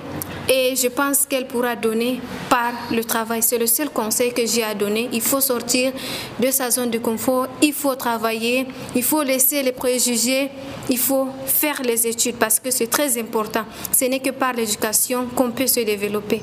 et 0.49 0.77
je 0.77 0.87
pense 0.87 1.27
qu'elle 1.27 1.49
pourra 1.49 1.75
donner 1.75 2.21
par 2.49 2.73
le 2.93 3.03
travail. 3.03 3.43
C'est 3.43 3.59
le 3.59 3.67
seul 3.67 3.91
conseil 3.91 4.33
que 4.33 4.47
j'ai 4.47 4.63
à 4.63 4.75
donner. 4.75 5.09
Il 5.13 5.21
faut 5.21 5.41
sortir 5.41 5.93
de 6.39 6.51
sa 6.53 6.71
zone 6.71 6.91
de 6.91 6.99
confort, 6.99 7.49
il 7.61 7.73
faut 7.73 7.97
travailler, 7.97 8.67
il 8.95 9.03
faut 9.03 9.25
laisser 9.25 9.65
les 9.65 9.73
préjugés, 9.73 10.49
il 10.91 10.99
faut 10.99 11.27
faire 11.45 11.83
les 11.83 12.07
études 12.07 12.37
parce 12.37 12.61
que 12.61 12.71
c'est 12.71 12.89
très 12.89 13.19
important. 13.19 13.65
Ce 13.91 14.05
n'est 14.05 14.21
que 14.21 14.31
par 14.31 14.53
l'éducation 14.53 15.27
qu'on 15.35 15.51
peut 15.51 15.67
se 15.67 15.81
développer. 15.81 16.41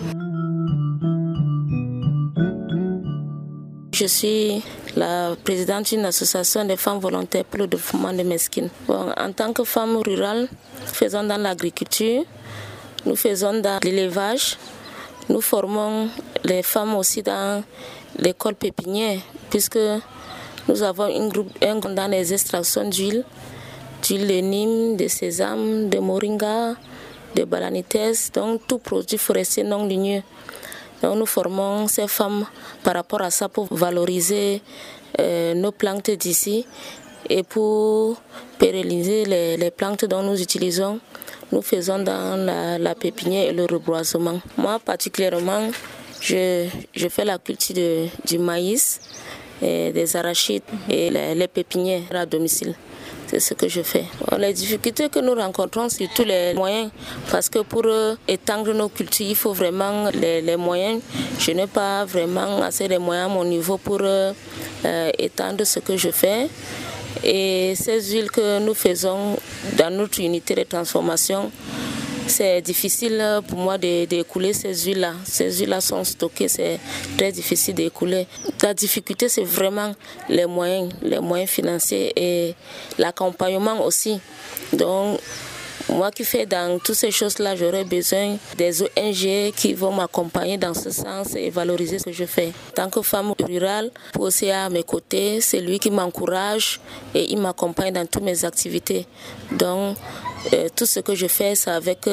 Je 3.99 4.05
suis 4.05 4.63
la 4.95 5.35
présidente 5.43 5.87
d'une 5.87 6.05
association 6.05 6.63
des 6.63 6.77
femmes 6.77 6.99
volontaires 6.99 7.43
pour 7.43 7.59
le 7.59 7.67
développement 7.67 8.13
de 8.13 8.23
Mesquines. 8.23 8.69
En 8.87 9.33
tant 9.33 9.51
que 9.51 9.65
femme 9.65 9.97
rurale, 9.97 10.47
faisons 10.85 11.25
dans 11.25 11.35
l'agriculture, 11.35 12.23
nous 13.05 13.17
faisons 13.17 13.59
dans 13.59 13.77
l'élevage, 13.83 14.55
nous 15.27 15.41
formons 15.41 16.07
les 16.45 16.63
femmes 16.63 16.95
aussi 16.95 17.23
dans 17.23 17.61
l'école 18.17 18.55
pépinière, 18.55 19.19
puisque 19.49 19.79
nous 20.69 20.81
avons 20.81 21.03
un 21.13 21.27
groupe, 21.27 21.51
un 21.61 21.75
dans 21.75 22.07
les 22.09 22.31
extractions 22.31 22.87
d'huile, 22.87 23.25
d'huile 24.01 24.27
de 24.27 24.95
de 24.95 25.07
sésame, 25.09 25.89
de 25.89 25.99
moringa, 25.99 26.75
de 27.35 27.43
balanites, 27.43 28.31
donc 28.33 28.61
tout 28.65 28.77
produit 28.79 29.17
forestier 29.17 29.63
non 29.63 29.85
ligneux. 29.85 30.23
Nous 31.03 31.25
formons 31.25 31.87
ces 31.87 32.07
femmes 32.07 32.45
par 32.83 32.95
rapport 32.95 33.21
à 33.21 33.31
ça 33.31 33.49
pour 33.49 33.67
valoriser 33.73 34.61
euh, 35.19 35.53
nos 35.53 35.71
plantes 35.71 36.11
d'ici 36.11 36.65
et 37.29 37.43
pour 37.43 38.21
pérenniser 38.57 39.25
les, 39.25 39.71
plantes 39.71 40.05
dont 40.05 40.23
nous 40.23 40.41
utilisons. 40.41 40.99
Nous 41.51 41.61
faisons 41.61 41.99
dans 41.99 42.35
la, 42.79 42.95
pépinière 42.95 43.49
et 43.49 43.53
le 43.53 43.65
reboisement. 43.65 44.39
Moi 44.57 44.79
particulièrement, 44.79 45.69
je, 46.21 46.67
je 46.93 47.07
fais 47.07 47.25
la 47.25 47.37
culture 47.39 48.09
du 48.25 48.37
maïs, 48.39 48.99
et 49.61 49.91
des 49.91 50.15
arachides 50.15 50.63
et 50.89 51.09
les 51.09 51.47
pépinières 51.47 52.03
à 52.13 52.25
domicile. 52.25 52.75
C'est 53.29 53.39
ce 53.39 53.53
que 53.53 53.67
je 53.67 53.83
fais. 53.83 54.05
Les 54.39 54.53
difficultés 54.53 55.07
que 55.07 55.19
nous 55.19 55.35
rencontrons, 55.35 55.87
c'est 55.87 56.09
tous 56.15 56.23
les 56.23 56.55
moyens, 56.55 56.89
parce 57.29 57.47
que 57.47 57.59
pour 57.59 57.83
euh, 57.85 58.15
étendre 58.27 58.73
nos 58.73 58.89
cultures, 58.89 59.27
il 59.29 59.35
faut 59.35 59.53
vraiment 59.53 60.09
les, 60.11 60.57
moyens. 60.57 60.99
Je 61.37 61.51
n'ai 61.51 61.67
pas 61.67 62.05
vraiment 62.05 62.63
assez 62.63 62.87
de 62.87 62.97
moyens 62.97 63.29
à 63.29 63.33
mon 63.35 63.45
niveau 63.45 63.77
pour 63.77 63.99
euh, 64.01 64.33
euh, 64.83 65.11
étendre 65.19 65.63
ce 65.63 65.77
que 65.79 65.95
je 65.95 66.09
fais. 66.09 66.47
Et 67.23 67.75
ces 67.75 68.01
huiles 68.13 68.31
que 68.31 68.57
nous 68.65 68.73
faisons 68.73 69.37
dans 69.77 69.93
notre 69.95 70.19
unité 70.21 70.55
de 70.55 70.63
transformation, 70.63 71.51
c'est 72.29 72.61
difficile 72.61 73.41
pour 73.47 73.57
moi 73.59 73.77
d'écouler 73.77 74.53
ces 74.53 74.73
huiles-là. 74.73 75.13
Ces 75.25 75.59
huiles-là 75.59 75.81
sont 75.81 76.03
stockées, 76.03 76.47
c'est 76.47 76.79
très 77.17 77.31
difficile 77.31 77.75
d'écouler. 77.75 78.27
La 78.63 78.73
difficulté, 78.73 79.29
c'est 79.29 79.43
vraiment 79.43 79.93
les 80.29 80.45
moyens, 80.45 80.91
les 81.01 81.19
moyens 81.19 81.49
financiers 81.49 82.13
et 82.15 82.55
l'accompagnement 82.97 83.85
aussi. 83.85 84.19
Donc, 84.73 85.19
moi 85.89 86.11
qui 86.11 86.23
fais 86.23 86.45
dans 86.45 86.79
toutes 86.79 86.95
ces 86.95 87.11
choses-là, 87.11 87.55
j'aurais 87.55 87.83
besoin 87.83 88.37
des 88.57 88.81
ONG 88.81 89.53
qui 89.55 89.73
vont 89.73 89.91
m'accompagner 89.91 90.57
dans 90.57 90.73
ce 90.73 90.91
sens 90.91 91.35
et 91.35 91.49
valoriser 91.49 91.99
ce 91.99 92.05
que 92.05 92.11
je 92.11 92.25
fais. 92.25 92.51
Tant 92.75 92.89
que 92.89 93.01
femme 93.01 93.33
rurale, 93.39 93.91
aussi 94.17 94.49
à 94.51 94.69
mes 94.69 94.83
côtés, 94.83 95.41
c'est 95.41 95.59
lui 95.59 95.79
qui 95.79 95.91
m'encourage 95.91 96.79
et 97.13 97.31
il 97.31 97.39
m'accompagne 97.39 97.93
dans 97.93 98.05
toutes 98.05 98.23
mes 98.23 98.45
activités. 98.45 99.07
Donc, 99.51 99.97
tout 100.75 100.85
ce 100.85 101.01
que 101.01 101.15
je 101.15 101.27
fais, 101.27 101.53
c'est 101.55 101.69
avec 101.71 102.09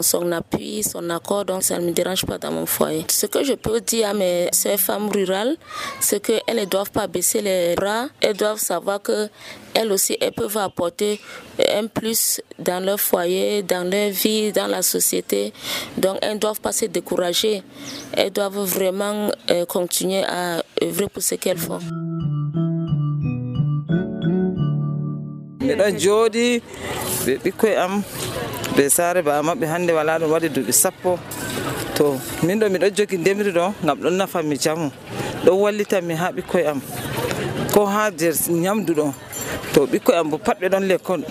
son 0.00 0.30
appui, 0.30 0.84
son 0.84 1.10
accord, 1.10 1.44
donc 1.44 1.64
ça 1.64 1.78
ne 1.78 1.86
me 1.86 1.92
dérange 1.92 2.24
pas 2.24 2.38
dans 2.38 2.52
mon 2.52 2.64
foyer. 2.64 3.04
Ce 3.10 3.26
que 3.26 3.42
je 3.42 3.54
peux 3.54 3.80
dire 3.80 4.10
à 4.10 4.14
mes 4.14 4.48
ces 4.52 4.76
femmes 4.76 5.08
rurales, 5.08 5.56
c'est 6.00 6.20
qu'elles 6.20 6.56
ne 6.56 6.64
doivent 6.64 6.92
pas 6.92 7.08
baisser 7.08 7.40
les 7.40 7.74
bras, 7.74 8.06
elles 8.20 8.36
doivent 8.36 8.60
savoir 8.60 9.02
que 9.02 9.28
elles 9.76 9.92
aussi, 9.92 10.16
elles 10.20 10.32
peuvent 10.32 10.56
apporter 10.56 11.20
un 11.58 11.86
plus 11.86 12.40
dans 12.58 12.84
leur 12.84 12.98
foyer, 13.00 13.62
dans 13.62 13.88
leur 13.88 14.10
vie, 14.10 14.52
dans 14.52 14.66
la 14.66 14.82
société. 14.82 15.52
Donc, 15.98 16.18
elles 16.22 16.34
ne 16.34 16.38
doivent 16.38 16.60
pas 16.60 16.72
se 16.72 16.86
décourager. 16.86 17.62
Elles 18.12 18.30
doivent 18.32 18.58
vraiment 18.64 19.30
continuer 19.68 20.24
à 20.24 20.62
œuvrer 20.82 21.08
pour 21.08 21.22
ce 21.22 21.34
qu'elles 21.36 21.58
font. 21.58 21.80
miɗon 25.66 25.98
jooɗi 25.98 26.62
ɓe 27.26 27.32
ɓikkoye 27.44 27.74
am 27.76 28.02
ɓe 28.76 28.88
saare 28.88 29.20
ba 29.22 29.42
maɓɓe 29.42 29.66
hannde 29.72 29.90
wala 29.98 30.18
ɗum 30.20 30.30
waɗi 30.30 30.48
duuɓi 30.54 30.72
sappo 30.72 31.18
to 31.96 32.04
min 32.46 32.58
ɗo 32.60 32.66
miɗo 32.72 32.86
jogi 32.96 33.16
ndemri 33.18 33.50
ɗo 33.50 33.64
ngam 33.84 33.98
ɗon 34.02 34.14
nafanmi 34.18 34.56
jamu 34.64 34.90
ɗon 35.44 35.56
wallitanmi 35.62 36.14
ha 36.14 36.26
ɓikkoye 36.36 36.66
am 36.72 36.80
ko 37.76 37.84
ha 37.84 38.08
nder 38.10 38.32
ñamdu 38.64 38.92
ɗo 38.98 39.06
to 39.74 39.80
ɓikkoye 39.86 40.16
am 40.18 40.30
bo 40.30 40.38
pat 40.38 40.56
ɓe 40.60 40.68
ɗon 40.72 40.84
l'école 40.88 41.24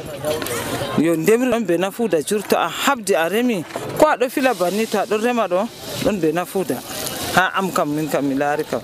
yo 1.06 1.16
ndemri 1.18 1.50
ɗon 1.52 1.66
be 1.66 1.78
nafuuda 1.78 2.22
jur 2.22 2.42
to 2.50 2.56
a 2.56 2.68
habdi 2.70 3.14
a 3.16 3.26
remi 3.30 3.66
ko 3.98 4.06
aɗo 4.14 4.30
fila 4.30 4.54
banni 4.54 4.86
to 4.86 4.98
aɗon 5.00 5.22
rema 5.26 5.48
ɗo 5.48 5.68
ɗon 6.06 6.20
be 6.22 6.32
nafuuda. 6.32 6.78
Ha 7.36 7.52
am 7.56 7.72
kam 7.72 7.90
min 7.96 8.08
kam 8.08 8.26
mi 8.28 8.36
laari 8.36 8.64
kam. 8.64 8.82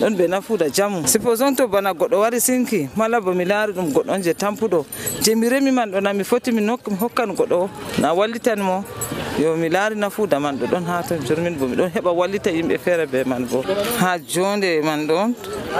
Ɗon 0.00 0.14
ɓe 0.18 0.26
nafuuda 0.28 0.68
jamu 0.68 1.06
supposon 1.06 1.54
to 1.56 1.68
bana 1.68 1.92
goɗɗo 1.94 2.16
wari 2.20 2.40
sinki 2.40 2.88
mala 2.96 3.20
bo 3.20 3.32
mi 3.32 3.44
laari 3.44 3.72
ɗum 3.72 3.92
goɗɗo 3.92 4.10
on 4.12 4.22
je 4.22 4.32
tampuɗo. 4.34 4.84
Je 5.22 5.34
mi 5.34 5.48
remi 5.48 5.70
man 5.70 5.90
ɗo 5.92 6.00
na 6.02 6.12
mi 6.12 6.24
foti 6.24 6.50
mi 6.52 6.66
hokkan 6.66 7.30
goɗɗo 7.36 7.68
na 8.00 8.12
wallitan 8.12 8.58
mo. 8.60 8.84
Yo 9.38 9.54
mi 9.56 9.68
laari 9.68 9.94
nafuuda 9.94 10.40
man 10.40 10.58
ɗo 10.58 10.66
ɗon 10.66 10.84
ha 10.86 11.02
ton 11.02 11.18
jormin 11.24 11.54
bo 11.58 11.66
miɗon 11.66 11.90
heɓa 11.94 12.10
wallita 12.12 12.50
yimɓe 12.50 12.78
feere 12.78 13.06
be 13.06 13.24
man 13.24 13.46
bo. 13.46 13.62
Ha 14.00 14.18
jonde 14.18 14.82
man 14.82 15.06
ɗon 15.06 15.34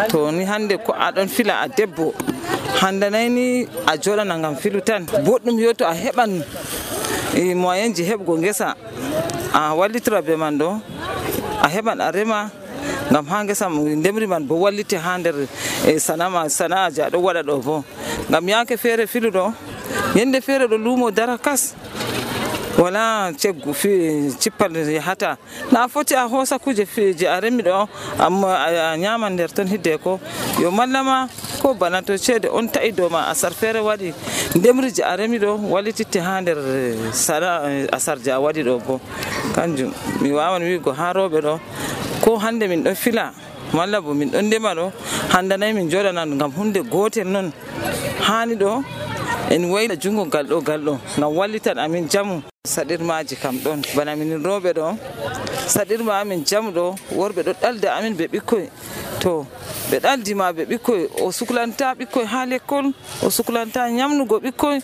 to 0.08 0.30
ni 0.30 0.44
hande 0.44 0.78
ko 0.84 0.92
aɗon 0.92 1.28
fila 1.28 1.60
a 1.64 1.68
debbo. 1.68 2.14
Handanayni 2.80 3.66
a 3.86 3.96
joɗana 3.98 4.38
ngam 4.38 4.54
filu 4.56 4.80
tan. 4.80 5.06
Boɗɗum 5.06 5.58
yo 5.58 5.72
to 5.72 5.84
a 5.88 5.92
heɓan 5.94 6.42
moyen 7.56 7.92
ji 7.94 8.04
heɓgo 8.04 8.38
ngesa. 8.38 8.74
A 9.52 9.74
wallitira 9.74 10.22
be 10.24 10.36
man 10.36 10.56
ɗo 10.58 10.80
a 11.62 11.68
heɓan 11.68 12.00
a 12.00 12.10
rema 12.10 12.50
gam 13.12 13.26
ha 13.26 13.44
gesam 13.44 13.72
ndemri 14.00 14.26
man 14.26 14.44
bo 14.46 14.54
wallite 14.56 14.96
ha 14.96 15.18
nder 15.18 15.34
e 15.86 15.98
sanama 15.98 16.48
sana'aji 16.48 17.00
aɗo 17.02 17.18
waɗa 17.20 17.42
ɗo 17.42 17.62
bo. 17.64 17.84
Gam 18.30 18.48
yake 18.48 18.76
feere 18.76 19.06
filu 19.06 19.30
ɗo 19.30 19.52
yende 20.14 20.40
feere 20.40 20.66
ɗo 20.66 20.76
luumo 20.78 21.10
dara 21.10 21.36
kas 21.38 21.74
wala 22.80 23.30
ceggu 23.36 23.74
fi 23.74 23.90
cippal 24.40 24.72
yahata 24.72 25.36
na 25.70 25.86
foti 25.88 26.14
a 26.16 26.24
hoosa 26.28 26.58
kuje 26.58 26.84
je 27.18 27.26
a 27.28 27.40
remi 27.40 27.62
ɗo 27.62 27.88
a 28.18 28.96
ñaman 28.96 29.32
nder 29.34 29.50
ton 29.52 29.66
hidde 29.68 29.98
ko. 30.02 30.18
Yo 30.60 30.70
mallama 30.70 31.28
ko 31.60 31.74
bana 31.74 32.00
to 32.02 32.12
ceede 32.16 32.48
on 32.50 32.66
ta'i 32.68 32.90
dow 32.92 33.08
ma 33.10 33.28
asar 33.30 33.52
feere 33.52 33.80
waɗi 33.84 34.14
ndemri 34.56 34.90
je 34.96 35.02
a 35.02 35.14
remi 35.16 35.38
ɗo 35.38 35.50
wallititte 35.72 36.16
ha 36.24 36.40
nder 36.40 36.56
sana 37.12 37.48
asar 37.92 38.16
je 38.24 38.30
a 38.32 38.38
waɗi 38.40 38.62
ɗo 38.64 38.74
bo 38.86 39.00
kanjum 39.54 39.92
mi 40.22 40.32
wawan 40.32 40.62
wigo 40.62 40.92
ha 40.92 41.12
rewɓe 41.12 41.38
ɗo 41.46 41.60
ko 42.24 42.38
hande 42.38 42.64
min 42.68 42.82
ɗon 42.84 42.94
fila 42.96 43.32
malla 43.74 44.00
bo 44.00 44.14
min 44.14 44.30
ɗon 44.30 44.42
ndema 44.48 44.74
ɗo 44.74 44.92
handanayi 45.32 45.72
min 45.74 45.90
joɗanan 45.90 46.28
ngam 46.34 46.50
hunde 46.56 46.80
gotel 46.88 47.28
noon 47.28 47.52
hani 48.26 48.54
ɗo 48.56 48.82
en 49.50 49.64
wayla 49.70 49.96
jungo 49.96 50.26
ngal 50.26 50.46
ɗo 50.46 50.60
ngal 50.62 50.80
ɗo. 50.84 50.98
Ngam 51.18 51.36
wallitan 51.36 51.78
amin 51.78 52.08
jamu. 52.08 52.42
Saɗirmaji 52.66 53.36
kam 53.42 53.56
ɗon. 53.64 53.82
Bana 53.96 54.16
min 54.16 54.42
roɓe 54.42 54.72
ɗo. 54.72 54.96
saɗirma 55.70 56.20
amin 56.20 56.44
jamɗo 56.44 56.84
worɓe 57.18 57.40
ɗo 57.46 57.52
ɗalda 57.62 57.88
amin 57.96 58.14
ɓe 58.18 58.24
ɓikkoy. 58.32 58.64
To 59.20 59.46
ɓe 59.90 59.96
ɗaldima 60.04 60.46
ɓe 60.56 60.62
ɓikkoy. 60.70 61.02
O 61.22 61.30
suklanta 61.32 61.94
ɓikkoy 61.98 62.24
ha 62.32 62.40
lekkol 62.46 62.86
o 63.22 63.30
suklanta 63.30 63.80
ñamnugo 63.90 64.36
ɓikkoy. 64.44 64.78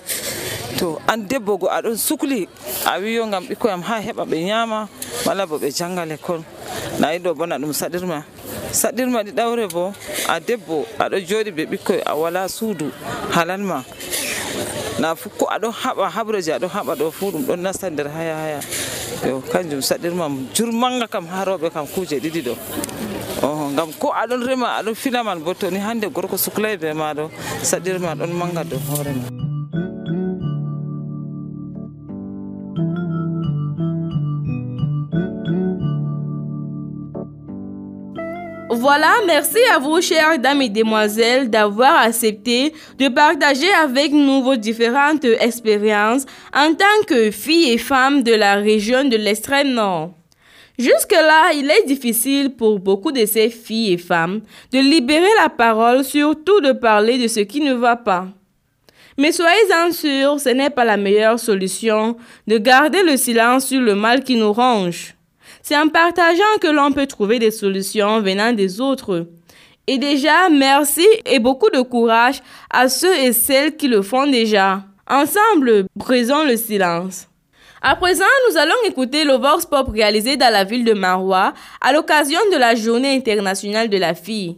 To 0.78 0.98
an 1.08 1.26
debbo 1.28 1.56
go 1.58 1.66
aɗon 1.68 1.96
sukli 1.96 2.48
a 2.86 2.98
wiyo 3.00 3.26
gam 3.30 3.44
ɓikkoy 3.48 3.70
am 3.72 3.82
ha 3.82 3.96
heɓa 4.00 4.24
ɓe 4.30 4.36
ñama 4.44 4.88
wala 5.26 5.46
bo 5.46 5.58
ɓe 5.58 5.70
janga 5.78 6.04
lekkol 6.04 6.40
nayi 7.00 7.18
ɗo 7.18 7.34
bona 7.34 7.58
ɗum 7.58 7.72
saɗirma. 7.72 8.22
Saɗirma 8.72 9.22
ɗi 9.24 9.32
ɗawre 9.32 9.66
bo 9.72 9.92
a 10.28 10.40
debbo 10.40 10.86
aɗo 10.98 11.16
joɗi 11.28 11.50
ɓe 11.50 11.64
ɓikkoy 11.70 12.00
a 12.04 12.14
wala 12.14 12.48
suudu 12.48 12.90
halalma 13.34 13.84
na 14.98 15.14
fu 15.14 15.28
ko 15.30 15.46
aɗo 15.46 15.70
haɓa 15.70 16.10
habreji 16.10 16.52
aɗo 16.52 16.68
haɓa 16.68 16.92
ɗo 16.96 17.10
fuu 17.10 17.30
ɗum 17.32 17.42
ɗon 17.46 17.60
nasta 17.62 17.90
nder 17.90 18.08
haya 18.08 18.34
haya. 18.36 18.60
Yo 19.26 19.40
kanjum 19.52 19.80
saɗirma 19.80 20.28
jurmanga 20.54 21.06
kam 21.08 21.26
ha 21.26 21.44
rewɓe 21.44 21.70
kam 21.72 21.86
kuuje 21.86 22.20
ɗiɗi 22.20 22.40
ɗo. 22.46 22.54
O 23.42 23.68
ngam 23.70 23.92
ko 23.98 24.12
aɗon 24.12 24.40
rema 24.46 24.78
aɗon 24.80 24.94
filaman 24.94 25.38
bo 25.44 25.52
to 25.54 25.70
ni 25.70 25.78
hannde 25.78 26.08
gorko 26.08 26.36
suklay 26.36 26.76
be 26.80 26.92
maɗo 26.92 27.30
saɗirma 27.62 28.14
ɗon 28.16 28.32
manga 28.32 28.64
dow 28.64 28.78
hoore 28.88 29.12
ma 29.12 29.35
Voilà, 38.88 39.14
merci 39.26 39.58
à 39.74 39.80
vous, 39.80 40.00
chères 40.00 40.38
dames 40.38 40.62
et 40.62 40.68
demoiselles, 40.68 41.50
d'avoir 41.50 42.02
accepté 42.02 42.72
de 42.96 43.08
partager 43.08 43.68
avec 43.72 44.12
nous 44.12 44.44
vos 44.44 44.54
différentes 44.54 45.24
expériences 45.24 46.24
en 46.54 46.72
tant 46.72 47.04
que 47.08 47.32
filles 47.32 47.72
et 47.72 47.78
femmes 47.78 48.22
de 48.22 48.32
la 48.32 48.54
région 48.54 49.02
de 49.02 49.16
l'extrême 49.16 49.72
nord. 49.72 50.12
Jusque-là, 50.78 51.52
il 51.54 51.68
est 51.68 51.84
difficile 51.88 52.50
pour 52.50 52.78
beaucoup 52.78 53.10
de 53.10 53.26
ces 53.26 53.50
filles 53.50 53.94
et 53.94 53.98
femmes 53.98 54.42
de 54.70 54.78
libérer 54.78 55.34
la 55.42 55.48
parole, 55.48 56.04
surtout 56.04 56.60
de 56.60 56.70
parler 56.70 57.18
de 57.18 57.26
ce 57.26 57.40
qui 57.40 57.62
ne 57.62 57.74
va 57.74 57.96
pas. 57.96 58.28
Mais 59.18 59.32
soyez-en 59.32 59.90
sûrs, 59.90 60.38
ce 60.38 60.50
n'est 60.50 60.70
pas 60.70 60.84
la 60.84 60.96
meilleure 60.96 61.40
solution 61.40 62.16
de 62.46 62.56
garder 62.58 63.02
le 63.02 63.16
silence 63.16 63.66
sur 63.66 63.80
le 63.80 63.96
mal 63.96 64.22
qui 64.22 64.36
nous 64.36 64.52
ronge. 64.52 65.15
C'est 65.68 65.76
en 65.76 65.88
partageant 65.88 66.44
que 66.60 66.68
l'on 66.68 66.92
peut 66.92 67.08
trouver 67.08 67.40
des 67.40 67.50
solutions 67.50 68.20
venant 68.20 68.52
des 68.52 68.80
autres. 68.80 69.26
Et 69.88 69.98
déjà, 69.98 70.48
merci 70.48 71.04
et 71.24 71.40
beaucoup 71.40 71.70
de 71.70 71.80
courage 71.80 72.40
à 72.70 72.88
ceux 72.88 73.12
et 73.18 73.32
celles 73.32 73.74
qui 73.74 73.88
le 73.88 74.00
font 74.02 74.30
déjà. 74.30 74.84
Ensemble, 75.10 75.86
brisons 75.96 76.44
le 76.44 76.56
silence. 76.56 77.26
À 77.82 77.96
présent, 77.96 78.24
nous 78.48 78.56
allons 78.56 78.76
écouter 78.86 79.24
le 79.24 79.32
Vox 79.32 79.66
Pop 79.66 79.88
réalisé 79.88 80.36
dans 80.36 80.52
la 80.52 80.62
ville 80.62 80.84
de 80.84 80.92
Marois 80.92 81.52
à 81.80 81.92
l'occasion 81.92 82.38
de 82.52 82.58
la 82.58 82.76
Journée 82.76 83.16
internationale 83.16 83.88
de 83.88 83.98
la 83.98 84.14
fille. 84.14 84.56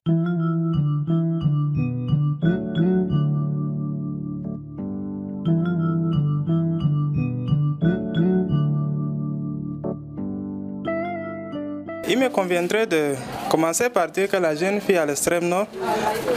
Il 12.10 12.18
me 12.18 12.30
conviendrait 12.30 12.86
de 12.86 13.14
commencer 13.50 13.90
par 13.90 14.08
dire 14.10 14.30
que 14.30 14.38
la 14.38 14.54
jeune 14.54 14.80
fille 14.80 14.96
à 14.96 15.04
l'extrême 15.04 15.46
nord 15.46 15.66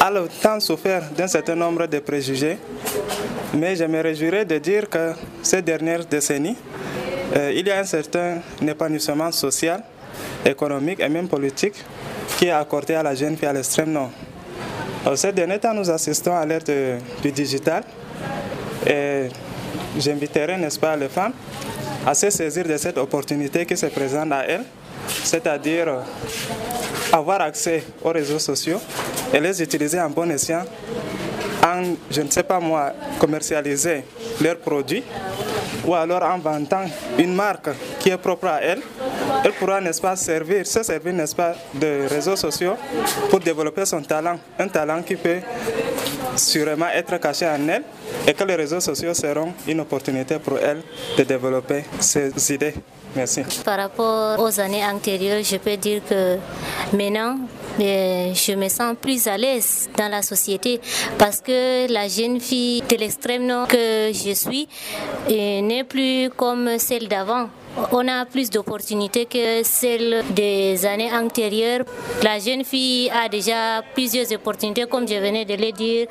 a 0.02 0.12
le 0.12 0.28
temps 0.28 0.60
souffert 0.60 1.04
d'un 1.16 1.28
certain 1.28 1.56
nombre 1.56 1.88
de 1.88 2.00
préjugés, 2.00 2.58
mais 3.54 3.78
je 3.78 3.86
me 3.86 4.02
réjouirais 4.02 4.44
de 4.44 4.58
dire 4.58 4.90
que 4.90 5.14
ces 5.42 5.62
dernières 5.62 6.04
décennies, 6.06 6.58
euh, 7.38 7.54
il 7.56 7.66
y 7.66 7.72
a 7.72 7.80
un 7.80 7.86
certain 7.86 8.40
épanouissement 8.62 9.32
social, 9.32 9.82
économique 10.46 11.00
et 11.00 11.08
même 11.08 11.30
politique 11.30 11.76
qui 12.38 12.48
est 12.48 12.52
accordé 12.52 12.96
à 12.96 13.04
la 13.04 13.16
jeune 13.16 13.38
fille 13.38 13.48
à 13.48 13.54
l'extrême 13.54 13.94
nord. 13.94 14.12
Alors, 15.06 15.18
ces 15.18 15.32
derniers 15.32 15.60
temps, 15.60 15.74
nous 15.74 15.90
assistons 15.90 16.36
à 16.36 16.46
l'ère 16.46 16.64
du 17.22 17.32
digital 17.32 17.84
et 18.86 19.30
j'inviterai, 19.98 20.58
n'est-ce 20.58 20.80
pas, 20.80 20.98
les 20.98 21.08
femmes 21.08 21.34
à 22.06 22.14
se 22.14 22.30
saisir 22.30 22.66
de 22.66 22.76
cette 22.76 22.98
opportunité 22.98 23.66
qui 23.66 23.78
se 23.78 23.86
présente 23.86 24.32
à 24.34 24.44
elles 24.46 24.66
c'est-à-dire 25.24 26.00
avoir 27.12 27.42
accès 27.42 27.84
aux 28.04 28.10
réseaux 28.12 28.40
sociaux 28.40 28.80
et 29.34 29.40
les 29.40 29.62
utiliser 29.62 30.00
en 30.00 30.10
bon 30.10 30.30
escient 30.32 30.64
en, 31.64 31.84
je 32.10 32.22
ne 32.22 32.30
sais 32.30 32.44
pas 32.44 32.60
moi, 32.60 32.94
commercialiser 33.20 34.04
leurs 34.42 34.58
produits 34.58 35.04
ou 35.86 35.94
alors 35.94 36.24
en 36.24 36.38
vantant 36.40 36.86
une 37.18 37.34
marque 37.34 37.70
qui 38.00 38.10
est 38.10 38.18
propre 38.18 38.48
à 38.48 38.62
elle, 38.62 38.82
elle 39.44 39.54
pourra, 39.54 39.82
n'est-ce 39.82 40.02
pas, 40.02 40.16
servir, 40.16 40.66
se 40.66 40.84
servir, 40.84 41.14
n'est-ce 41.14 41.36
pas, 41.36 41.56
de 41.74 42.08
réseaux 42.08 42.36
sociaux 42.36 42.76
pour 43.30 43.40
développer 43.40 43.86
son 43.86 44.02
talent, 44.02 44.40
un 44.60 44.68
talent 44.68 45.02
qui 45.02 45.16
peut 45.16 45.40
sûrement 46.36 46.90
être 46.94 47.18
caché 47.20 47.48
en 47.48 47.68
elle 47.68 47.84
et 48.28 48.34
que 48.34 48.44
les 48.44 48.56
réseaux 48.56 48.80
sociaux 48.80 49.14
seront 49.14 49.54
une 49.68 49.80
opportunité 49.80 50.38
pour 50.40 50.58
elle 50.60 50.82
de 51.18 51.24
développer 51.24 51.84
ses 52.00 52.54
idées. 52.54 52.74
Merci. 53.16 53.44
Par 53.66 53.78
rapport 53.78 54.40
aux 54.40 54.60
années 54.60 54.86
antérieures, 54.86 55.44
je 55.44 55.58
peux 55.58 55.78
dire 55.78 56.02
que 56.08 56.38
maintenant, 56.94 57.38
je 57.80 58.56
me 58.56 58.70
sens 58.70 58.96
plus 59.00 59.28
à 59.28 59.38
l'aise 59.38 59.90
dans 59.98 60.10
la 60.10 60.22
société 60.22 60.80
parce 61.18 61.42
que 61.42 61.92
la 61.92 62.08
jeune 62.08 62.40
fille 62.40 62.82
de 62.90 62.96
l'extrême 62.96 63.46
nord 63.46 63.68
que 63.68 64.12
je 64.14 64.34
suis 64.34 64.68
n'est 65.30 65.84
plus 65.84 66.30
comme 66.36 66.78
celle 66.78 67.08
d'avant 67.08 67.50
on 67.92 68.08
a 68.08 68.26
plus 68.26 68.50
d'opportunités 68.50 69.26
que 69.26 69.64
celles 69.64 70.24
des 70.32 70.86
années 70.86 71.12
antérieures. 71.14 71.86
La 72.24 72.40
jeune 72.40 72.64
fille 72.64 73.10
a 73.10 73.30
déjà 73.30 73.82
plusieurs 73.94 74.32
opportunités, 74.34 74.86
comme 74.86 75.08
je 75.08 75.16
venais 75.16 75.46
de 75.46 75.54
le 75.56 75.72
dire, 75.72 76.08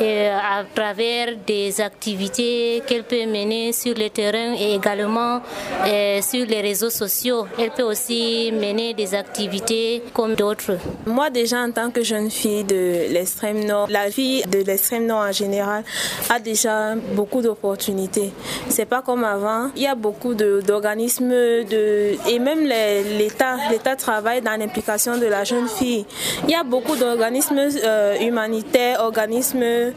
à 0.00 0.64
travers 0.74 1.36
des 1.46 1.80
activités 1.80 2.82
qu'elle 2.86 3.04
peut 3.04 3.26
mener 3.26 3.72
sur 3.72 3.94
le 3.94 4.10
terrain 4.10 4.54
et 4.58 4.74
également 4.74 5.40
euh, 5.86 6.20
sur 6.20 6.46
les 6.46 6.60
réseaux 6.60 6.90
sociaux. 6.90 7.46
Elle 7.58 7.70
peut 7.70 7.82
aussi 7.82 8.52
mener 8.52 8.94
des 8.94 9.14
activités 9.14 10.02
comme 10.12 10.34
d'autres. 10.34 10.72
Moi 11.06 11.28
déjà 11.28 11.60
en 11.60 11.70
tant 11.70 11.90
que 11.90 12.02
jeune 12.02 12.30
fille 12.30 12.64
de 12.64 13.12
l'extrême 13.12 13.64
nord, 13.64 13.88
la 13.90 14.08
vie 14.08 14.42
de 14.42 14.58
l'extrême 14.60 15.06
nord 15.06 15.20
en 15.20 15.32
général 15.32 15.84
a 16.30 16.38
déjà 16.40 16.94
beaucoup 17.14 17.42
d'opportunités. 17.42 18.32
C'est 18.68 18.86
pas 18.86 19.02
comme 19.02 19.22
avant. 19.24 19.70
Il 19.76 19.82
y 19.82 19.86
a 19.86 19.94
beaucoup 19.94 20.34
d'organismes 20.34 21.28
de, 21.28 22.16
et 22.28 22.38
même 22.38 22.64
l'État, 22.64 23.56
l'État 23.70 23.96
travaille 23.96 24.40
dans 24.40 24.58
l'implication 24.58 25.18
de 25.18 25.26
la 25.26 25.44
jeune 25.44 25.68
fille. 25.68 26.06
Il 26.44 26.50
y 26.50 26.54
a 26.54 26.64
beaucoup 26.64 26.96
d'organismes 26.96 27.60
euh, 27.84 28.16
humanitaires, 28.20 29.00
organismes 29.00 29.62
euh, 29.62 29.90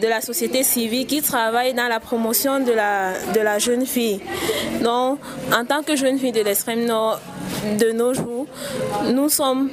de 0.00 0.06
la 0.06 0.20
société 0.20 0.62
civile 0.62 1.06
qui 1.06 1.20
travaillent 1.20 1.74
dans 1.74 1.88
la 1.88 1.98
promotion 1.98 2.60
de 2.60 2.72
la, 2.72 3.12
de 3.34 3.40
la 3.40 3.58
jeune 3.58 3.86
fille. 3.86 4.20
Donc, 4.82 5.18
en 5.52 5.64
tant 5.64 5.82
que 5.82 5.96
jeune 5.96 6.18
fille 6.18 6.32
de 6.32 6.42
l'extrême 6.42 6.84
nord 6.84 7.18
de 7.78 7.92
nos 7.92 8.14
jours, 8.14 8.46
nous 9.12 9.28
sommes 9.28 9.70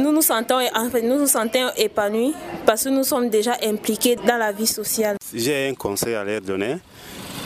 nous 0.00 0.12
nous 0.12 0.22
sentons, 0.22 0.58
nous 1.02 1.18
nous 1.20 1.26
sentons 1.26 1.70
épanouis 1.76 2.34
parce 2.66 2.84
que 2.84 2.88
nous 2.88 3.04
sommes 3.04 3.30
déjà 3.30 3.56
impliqués 3.62 4.16
dans 4.16 4.36
la 4.36 4.52
vie 4.52 4.66
sociale. 4.66 5.16
J'ai 5.32 5.68
un 5.68 5.74
conseil 5.74 6.14
à 6.14 6.24
leur 6.24 6.40
donner 6.40 6.78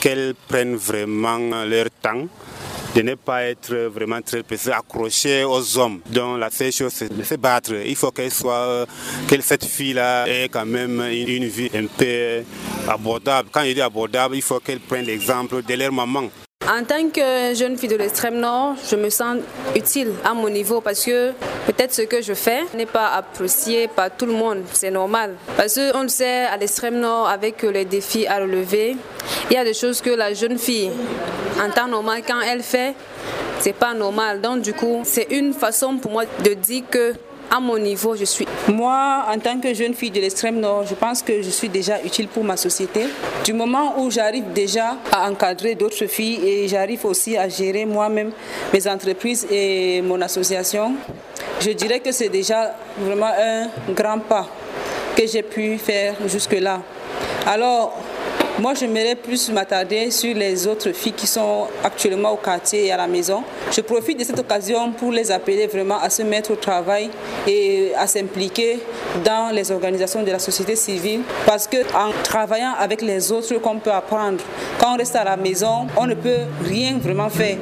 qu'elles 0.00 0.34
prennent 0.48 0.76
vraiment 0.76 1.38
leur 1.64 1.86
temps 2.02 2.26
de 2.94 3.02
ne 3.02 3.14
pas 3.14 3.44
être 3.44 3.74
vraiment 3.92 4.20
très 4.22 4.42
accrochées 4.72 5.44
aux 5.44 5.78
hommes. 5.78 6.00
Donc 6.06 6.38
la 6.40 6.50
seule 6.50 6.72
chose, 6.72 6.92
c'est 6.94 7.14
de 7.14 7.22
se 7.22 7.34
battre. 7.34 7.72
Il 7.84 7.96
faut 7.96 8.10
qu'elle 8.10 8.32
soit, 8.32 8.86
que 9.28 9.40
cette 9.40 9.64
fille-là 9.64 10.26
ait 10.26 10.48
quand 10.48 10.66
même 10.66 11.00
une 11.00 11.46
vie 11.46 11.70
un 11.74 11.86
peu 11.86 12.42
abordable. 12.88 13.50
Quand 13.52 13.62
il 13.62 13.74
dit 13.74 13.82
abordable, 13.82 14.36
il 14.36 14.42
faut 14.42 14.58
qu'elle 14.60 14.80
prenne 14.80 15.04
l'exemple 15.04 15.62
de 15.62 15.74
leur 15.74 15.92
maman. 15.92 16.28
En 16.70 16.84
tant 16.84 17.08
que 17.08 17.54
jeune 17.54 17.78
fille 17.78 17.88
de 17.88 17.96
l'extrême 17.96 18.40
nord, 18.40 18.74
je 18.90 18.94
me 18.94 19.08
sens 19.08 19.38
utile 19.74 20.12
à 20.22 20.34
mon 20.34 20.50
niveau 20.50 20.82
parce 20.82 21.02
que 21.02 21.30
peut-être 21.66 21.94
ce 21.94 22.02
que 22.02 22.20
je 22.20 22.34
fais 22.34 22.60
n'est 22.74 22.84
pas 22.84 23.08
apprécié 23.08 23.88
par 23.88 24.10
tout 24.14 24.26
le 24.26 24.34
monde. 24.34 24.64
C'est 24.74 24.90
normal. 24.90 25.34
Parce 25.56 25.76
qu'on 25.76 26.02
le 26.02 26.08
sait, 26.08 26.44
à 26.44 26.58
l'extrême 26.58 27.00
nord, 27.00 27.26
avec 27.26 27.62
les 27.62 27.86
défis 27.86 28.26
à 28.26 28.40
relever, 28.40 28.96
il 29.50 29.54
y 29.54 29.56
a 29.56 29.64
des 29.64 29.72
choses 29.72 30.02
que 30.02 30.10
la 30.10 30.34
jeune 30.34 30.58
fille, 30.58 30.90
en 31.58 31.70
temps 31.70 31.88
normal, 31.88 32.20
quand 32.26 32.40
elle 32.42 32.62
fait, 32.62 32.94
c'est 33.60 33.72
pas 33.72 33.94
normal. 33.94 34.42
Donc, 34.42 34.60
du 34.60 34.74
coup, 34.74 35.00
c'est 35.04 35.28
une 35.30 35.54
façon 35.54 35.96
pour 35.96 36.10
moi 36.10 36.24
de 36.44 36.52
dire 36.52 36.82
que 36.90 37.14
à 37.50 37.60
mon 37.60 37.78
niveau, 37.78 38.14
je 38.14 38.24
suis. 38.24 38.46
Moi, 38.68 39.24
en 39.28 39.38
tant 39.38 39.58
que 39.58 39.72
jeune 39.72 39.94
fille 39.94 40.10
de 40.10 40.20
l'extrême 40.20 40.60
nord, 40.60 40.84
je 40.86 40.94
pense 40.94 41.22
que 41.22 41.40
je 41.42 41.50
suis 41.50 41.68
déjà 41.68 42.02
utile 42.02 42.28
pour 42.28 42.44
ma 42.44 42.56
société. 42.56 43.04
Du 43.44 43.52
moment 43.52 43.98
où 43.98 44.10
j'arrive 44.10 44.52
déjà 44.52 44.96
à 45.10 45.30
encadrer 45.30 45.74
d'autres 45.74 46.06
filles 46.06 46.40
et 46.46 46.68
j'arrive 46.68 47.04
aussi 47.06 47.36
à 47.36 47.48
gérer 47.48 47.86
moi-même 47.86 48.32
mes 48.72 48.86
entreprises 48.86 49.46
et 49.50 50.02
mon 50.02 50.20
association, 50.20 50.94
je 51.60 51.70
dirais 51.70 52.00
que 52.00 52.12
c'est 52.12 52.28
déjà 52.28 52.74
vraiment 52.98 53.30
un 53.38 53.92
grand 53.92 54.18
pas 54.18 54.46
que 55.16 55.26
j'ai 55.26 55.42
pu 55.42 55.78
faire 55.78 56.14
jusque-là. 56.26 56.80
Alors, 57.46 57.98
moi, 58.58 58.74
j'aimerais 58.74 59.14
plus 59.14 59.50
m'attarder 59.50 60.10
sur 60.10 60.34
les 60.34 60.66
autres 60.66 60.90
filles 60.92 61.12
qui 61.12 61.28
sont 61.28 61.68
actuellement 61.84 62.32
au 62.32 62.36
quartier 62.36 62.86
et 62.86 62.92
à 62.92 62.96
la 62.96 63.06
maison. 63.06 63.44
Je 63.70 63.80
profite 63.82 64.18
de 64.18 64.24
cette 64.24 64.38
occasion 64.38 64.90
pour 64.92 65.12
les 65.12 65.30
appeler 65.30 65.68
vraiment 65.68 66.00
à 66.00 66.10
se 66.10 66.22
mettre 66.22 66.50
au 66.50 66.56
travail 66.56 67.08
et 67.46 67.92
à 67.96 68.08
s'impliquer 68.08 68.80
dans 69.24 69.54
les 69.54 69.70
organisations 69.70 70.24
de 70.24 70.30
la 70.32 70.40
société 70.40 70.74
civile 70.74 71.20
parce 71.46 71.68
que 71.68 71.76
en 71.94 72.10
travaillant 72.24 72.74
avec 72.76 73.00
les 73.00 73.30
autres 73.30 73.54
qu'on 73.58 73.78
peut 73.78 73.92
apprendre, 73.92 74.38
quand 74.80 74.94
on 74.94 74.96
reste 74.96 75.14
à 75.14 75.22
la 75.22 75.36
maison, 75.36 75.86
on 75.96 76.06
ne 76.06 76.14
peut 76.14 76.46
rien 76.64 76.98
vraiment 76.98 77.28
faire. 77.28 77.58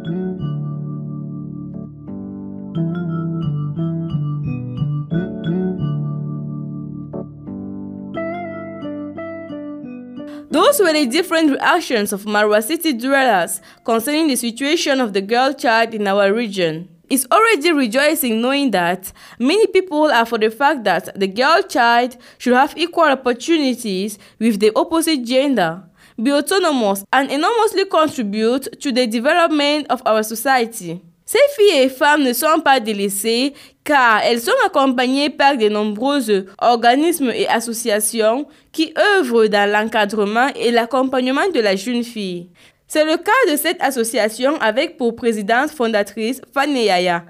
Those 10.57 10.81
were 10.81 10.91
the 10.91 11.05
different 11.05 11.51
reactions 11.51 12.15
of 12.15 12.25
Marwa 12.25 12.65
city 12.65 12.95
dwellers 12.95 13.61
concerning 13.85 14.29
the 14.29 14.37
situation 14.37 15.03
of 15.03 15.13
the 15.13 15.21
girl 15.21 15.53
child 15.53 15.93
in 15.93 16.07
our 16.07 16.33
region. 16.33 16.89
It's 17.11 17.27
already 17.31 17.73
rejoicing 17.73 18.41
knowing 18.41 18.71
that 18.71 19.13
many 19.39 19.67
people 19.67 20.05
are 20.05 20.25
for 20.25 20.39
the 20.39 20.51
fact 20.51 20.85
that 20.85 21.21
the 21.21 21.27
girl 21.27 21.61
child 21.61 22.17
should 22.39 22.55
have 22.55 22.73
equal 22.79 23.05
opportunities 23.05 24.19
with 24.39 24.59
the 24.59 24.73
opposite 24.75 25.27
gender, 25.27 25.83
be 26.23 26.33
autonomous, 26.33 27.05
and 27.13 27.31
enormously 27.31 27.85
contribute 27.85 28.81
to 28.81 28.91
the 28.93 29.07
development 29.07 29.89
of 29.91 30.01
our 30.07 30.23
society. 30.23 31.03
Ces 31.29 31.39
filles 31.57 31.83
et 31.83 31.89
femmes 31.89 32.23
ne 32.23 32.33
sont 32.33 32.61
pas 32.65 32.79
délaissées 32.79 33.53
car 33.83 34.21
elles 34.23 34.41
sont 34.41 34.53
accompagnées 34.65 35.29
par 35.29 35.57
de 35.57 35.69
nombreux 35.69 36.47
organismes 36.59 37.33
et 37.35 37.49
associations 37.49 38.47
qui 38.71 38.95
œuvrent 39.17 39.49
dans 39.49 39.69
l'encadrement 39.69 40.47
et 40.55 40.71
l'accompagnement 40.71 41.49
de 41.53 41.59
la 41.59 41.75
jeune 41.75 42.05
fille. 42.05 42.49
C'est 42.87 43.05
le 43.05 43.17
cas 43.17 43.51
de 43.51 43.57
cette 43.57 43.83
association 43.83 44.57
avec 44.61 44.97
pour 44.97 45.17
présidente 45.17 45.71
fondatrice 45.71 46.41
Fanny 46.55 46.85
Yaya. 46.85 47.25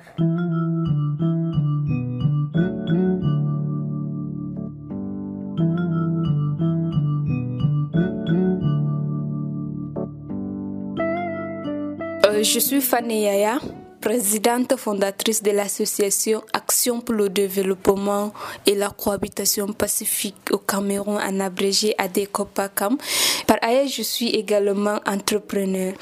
Euh, 12.27 12.43
je 12.43 12.59
suis 12.59 12.83
Fanny 12.83 13.23
Yaya 13.23 13.59
présidente 14.07 14.77
fondatrice 14.77 15.43
de 15.43 15.51
l'association 15.51 16.41
Action 16.53 17.01
pour 17.01 17.17
le 17.17 17.29
développement 17.29 18.33
et 18.65 18.77
la 18.77 18.91
cohabitation 18.91 19.67
pacifique 19.73 20.53
au 20.53 20.59
Cameroun, 20.59 21.19
en 21.21 21.41
abrégé 21.41 21.93
ADECOPACAM. 21.99 22.99
Par 23.49 23.57
ailleurs, 23.63 23.89
je 23.89 24.03
suis 24.03 24.29
également 24.29 25.01
entrepreneur. 25.07 25.93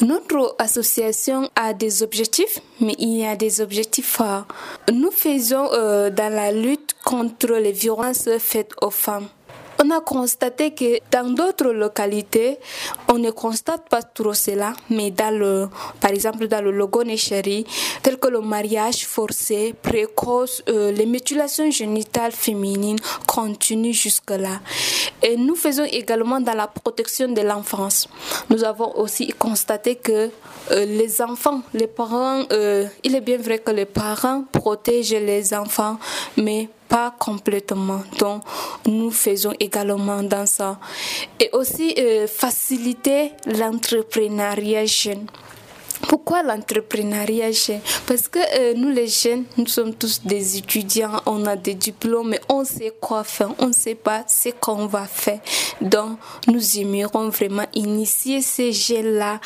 Notre 0.00 0.54
association 0.58 1.50
a 1.54 1.74
des 1.74 2.02
objectifs, 2.02 2.60
mais 2.80 2.94
il 2.98 3.18
y 3.18 3.26
a 3.26 3.36
des 3.36 3.60
objectifs 3.60 4.08
forts. 4.08 4.46
Nous 4.90 5.10
faisons 5.10 5.68
euh, 5.74 6.08
dans 6.08 6.32
la 6.32 6.52
lutte 6.52 6.96
contre 7.04 7.56
les 7.56 7.72
violences 7.72 8.30
faites 8.38 8.72
aux 8.80 8.88
femmes 8.88 9.28
on 9.82 9.90
a 9.90 10.00
constaté 10.00 10.72
que 10.72 10.98
dans 11.10 11.30
d'autres 11.32 11.70
localités, 11.72 12.58
on 13.08 13.18
ne 13.18 13.30
constate 13.30 13.88
pas 13.88 14.02
trop 14.02 14.34
cela, 14.34 14.74
mais 14.90 15.12
par 16.00 16.10
exemple 16.10 16.48
dans 16.48 16.62
le 16.62 16.70
logo 16.70 17.02
Necheri, 17.02 17.64
tel 18.02 18.18
que 18.18 18.28
le 18.28 18.40
mariage 18.40 19.06
forcé, 19.06 19.74
précoce, 19.80 20.62
euh, 20.68 20.92
les 20.92 21.06
mutilations 21.06 21.70
génitales 21.70 22.32
féminines 22.32 22.98
continuent 23.26 23.92
jusque-là. 23.92 24.60
Et 25.22 25.36
nous 25.36 25.56
faisons 25.56 25.84
également 25.84 26.40
dans 26.40 26.54
la 26.54 26.66
protection 26.66 27.28
de 27.28 27.40
l'enfance. 27.40 28.08
Nous 28.50 28.64
avons 28.64 28.96
aussi 28.98 29.28
constaté 29.28 29.96
que 29.96 30.30
euh, 30.70 30.84
les 30.84 31.22
enfants, 31.22 31.62
les 31.74 31.86
parents, 31.86 32.42
euh, 32.52 32.86
il 33.04 33.14
est 33.14 33.20
bien 33.20 33.38
vrai 33.38 33.58
que 33.58 33.70
les 33.70 33.86
parents 33.86 34.44
protègent 34.52 35.12
les 35.12 35.54
enfants, 35.54 35.98
mais 36.36 36.68
pas 36.90 37.14
complètement. 37.18 38.02
Donc, 38.18 38.42
nous 38.84 39.10
faisons 39.12 39.54
également 39.60 40.22
dans 40.22 40.44
ça. 40.44 40.78
Et 41.38 41.48
aussi 41.52 41.94
euh, 41.96 42.26
faciliter 42.26 43.32
l'entrepreneuriat 43.46 44.84
jeune. 44.84 45.26
Pourquoi 46.08 46.42
l'entrepreneuriat 46.42 47.52
jeune? 47.52 47.80
Parce 48.06 48.26
que 48.26 48.40
euh, 48.58 48.74
nous 48.74 48.88
les 48.88 49.06
jeunes, 49.06 49.44
nous 49.56 49.68
sommes 49.68 49.94
tous 49.94 50.22
des 50.24 50.56
étudiants, 50.56 51.20
on 51.26 51.46
a 51.46 51.54
des 51.54 51.74
diplômes, 51.74 52.30
mais 52.30 52.40
on 52.48 52.64
sait 52.64 52.92
quoi 53.00 53.22
faire, 53.22 53.50
on 53.58 53.68
ne 53.68 53.72
sait 53.72 53.94
pas 53.94 54.24
ce 54.26 54.48
qu'on 54.48 54.86
va 54.86 55.06
faire. 55.06 55.40
Donc, 55.80 56.18
nous 56.48 56.78
aimerions 56.78 57.28
vraiment 57.28 57.66
initier 57.74 58.40
ces 58.40 58.72
jeunes-là 58.72 59.40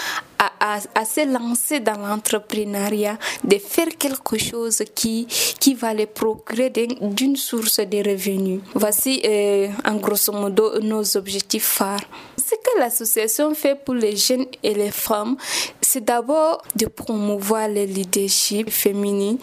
à, 0.61 1.05
se 1.05 1.27
lancer 1.27 1.81
dans 1.81 1.99
l'entrepreneuriat, 1.99 3.19
de 3.43 3.59
faire 3.59 3.89
quelque 3.99 4.39
chose 4.39 4.83
qui, 4.95 5.27
qui 5.61 5.75
va 5.75 5.95
les 5.95 6.07
procurer 6.07 6.71
d'une 6.71 7.37
source 7.37 7.81
de 7.81 7.99
revenus. 7.99 8.61
Voici 8.75 9.21
euh, 9.25 9.69
en 9.85 9.97
grosso 9.97 10.33
modo 10.33 10.81
nos 10.81 11.17
objectifs 11.17 11.65
phares. 11.65 12.05
Ce 12.37 12.55
que 12.55 12.79
l'association 12.79 13.55
fait 13.55 13.75
pour 13.75 13.95
les 13.95 14.17
jeunes 14.17 14.47
et 14.63 14.75
les 14.75 14.91
femmes, 14.91 15.37
c'est 15.81 16.05
d'abord 16.05 16.63
de 16.75 16.87
promouvoir 16.87 17.69
le 17.69 17.85
leadership 17.85 18.71
féminin. 18.71 19.37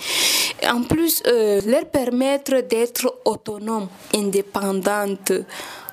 En 0.70 0.84
plus, 0.84 1.24
euh, 1.28 1.62
leur 1.66 1.86
permettre 1.86 2.62
d'être 2.62 3.22
autonomes, 3.26 3.88
indépendantes. 4.14 5.34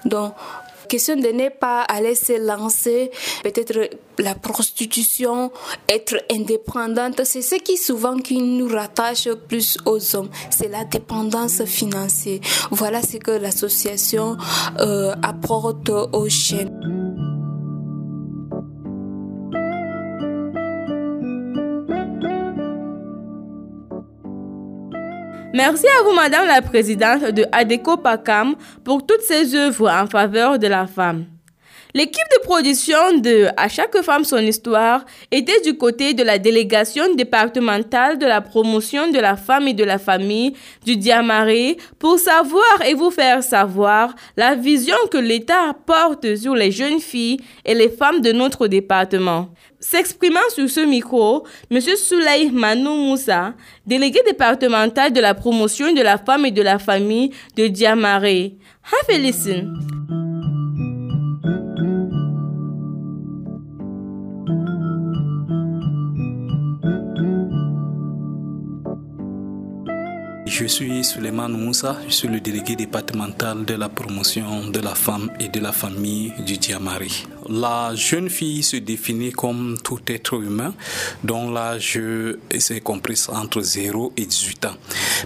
Donc, 0.05 0.33
question 0.89 1.17
de 1.17 1.29
ne 1.29 1.49
pas 1.49 1.83
aller 1.83 2.15
se 2.15 2.45
lancer, 2.45 3.11
peut-être 3.43 3.91
la 4.19 4.35
prostitution, 4.35 5.53
être 5.89 6.17
indépendante, 6.33 7.21
c'est 7.25 7.43
ce 7.43 7.57
qui 7.57 7.77
souvent 7.77 8.17
qui 8.17 8.41
nous 8.41 8.69
rattache 8.69 9.29
plus 9.49 9.79
aux 9.87 10.17
hommes, 10.17 10.31
c'est 10.51 10.69
la 10.69 10.85
dépendance 10.85 11.65
financière. 11.65 12.41
Voilà 12.71 13.03
ce 13.03 13.19
que 13.19 13.31
l'association 13.31 14.37
euh, 14.81 15.15
apporte 15.23 15.91
aux 15.91 16.29
jeunes. 16.29 16.98
Merci 25.55 25.87
à 25.87 26.03
vous, 26.03 26.13
Madame 26.13 26.47
la 26.47 26.61
Présidente 26.61 27.25
de 27.25 27.47
ADECO 27.53 27.97
PACAM, 27.97 28.55
pour 28.85 29.07
toutes 29.07 29.23
ces 29.23 29.55
œuvres 29.55 29.91
en 29.91 30.07
faveur 30.07 30.59
de 30.59 30.67
la 30.67 30.87
femme. 30.87 31.25
L'équipe 31.95 32.25
de 32.37 32.45
production 32.45 33.19
de 33.19 33.47
À 33.57 33.69
chaque 33.69 33.97
femme 34.03 34.25
son 34.25 34.39
histoire 34.39 35.07
était 35.31 35.63
du 35.63 35.79
côté 35.79 36.13
de 36.13 36.23
la 36.23 36.39
délégation 36.39 37.15
départementale 37.15 38.19
de 38.19 38.27
la 38.27 38.43
promotion 38.43 39.11
de 39.11 39.19
la 39.19 39.37
femme 39.37 39.69
et 39.69 39.73
de 39.73 39.85
la 39.85 39.99
famille 39.99 40.53
du 40.85 40.97
Diamaré 40.99 41.79
pour 41.99 42.19
savoir 42.19 42.83
et 42.87 42.93
vous 42.93 43.11
faire 43.11 43.43
savoir 43.43 44.15
la 44.37 44.55
vision 44.55 44.97
que 45.11 45.17
l'État 45.17 45.75
porte 45.87 46.37
sur 46.37 46.55
les 46.55 46.71
jeunes 46.71 47.01
filles 47.01 47.41
et 47.65 47.75
les 47.75 47.89
femmes 47.89 48.21
de 48.21 48.33
notre 48.33 48.67
département. 48.69 49.49
S'exprimant 49.81 50.41
sur 50.53 50.69
ce 50.69 50.81
micro, 50.81 51.47
M. 51.71 51.81
Souley 51.81 52.51
Manou 52.51 52.95
Moussa, 52.97 53.55
délégué 53.87 54.21
départemental 54.27 55.13
de 55.13 55.21
la 55.21 55.35
promotion 55.35 55.93
de 55.93 56.03
la 56.03 56.19
femme 56.19 56.47
et 56.47 56.51
de 56.51 56.63
la 56.63 56.81
famille 56.81 57.31
de 57.57 57.69
Diamaré. 57.69 58.57
Have 58.83 59.15
a 59.15 59.19
listen. 59.19 59.79
Je 70.47 70.65
suis 70.67 71.05
Suleiman 71.05 71.49
Moussa, 71.51 71.99
je 72.09 72.13
suis 72.13 72.27
le 72.27 72.41
délégué 72.41 72.75
départemental 72.75 73.65
de 73.65 73.75
la 73.75 73.89
promotion 73.89 74.67
de 74.67 74.81
la 74.81 74.97
femme 74.97 75.31
et 75.39 75.49
de 75.49 75.61
la 75.61 75.71
famille 75.71 76.33
du 76.45 76.57
Diamari. 76.57 77.27
La 77.49 77.95
jeune 77.95 78.29
fille 78.29 78.63
se 78.63 78.77
définit 78.77 79.33
comme 79.33 79.77
tout 79.83 80.01
être 80.09 80.35
humain 80.35 80.75
dont 81.25 81.51
l'âge 81.51 81.99
est 82.51 82.81
compris 82.81 83.19
entre 83.29 83.63
0 83.63 84.13
et 84.17 84.27
18 84.27 84.67
ans. 84.67 84.75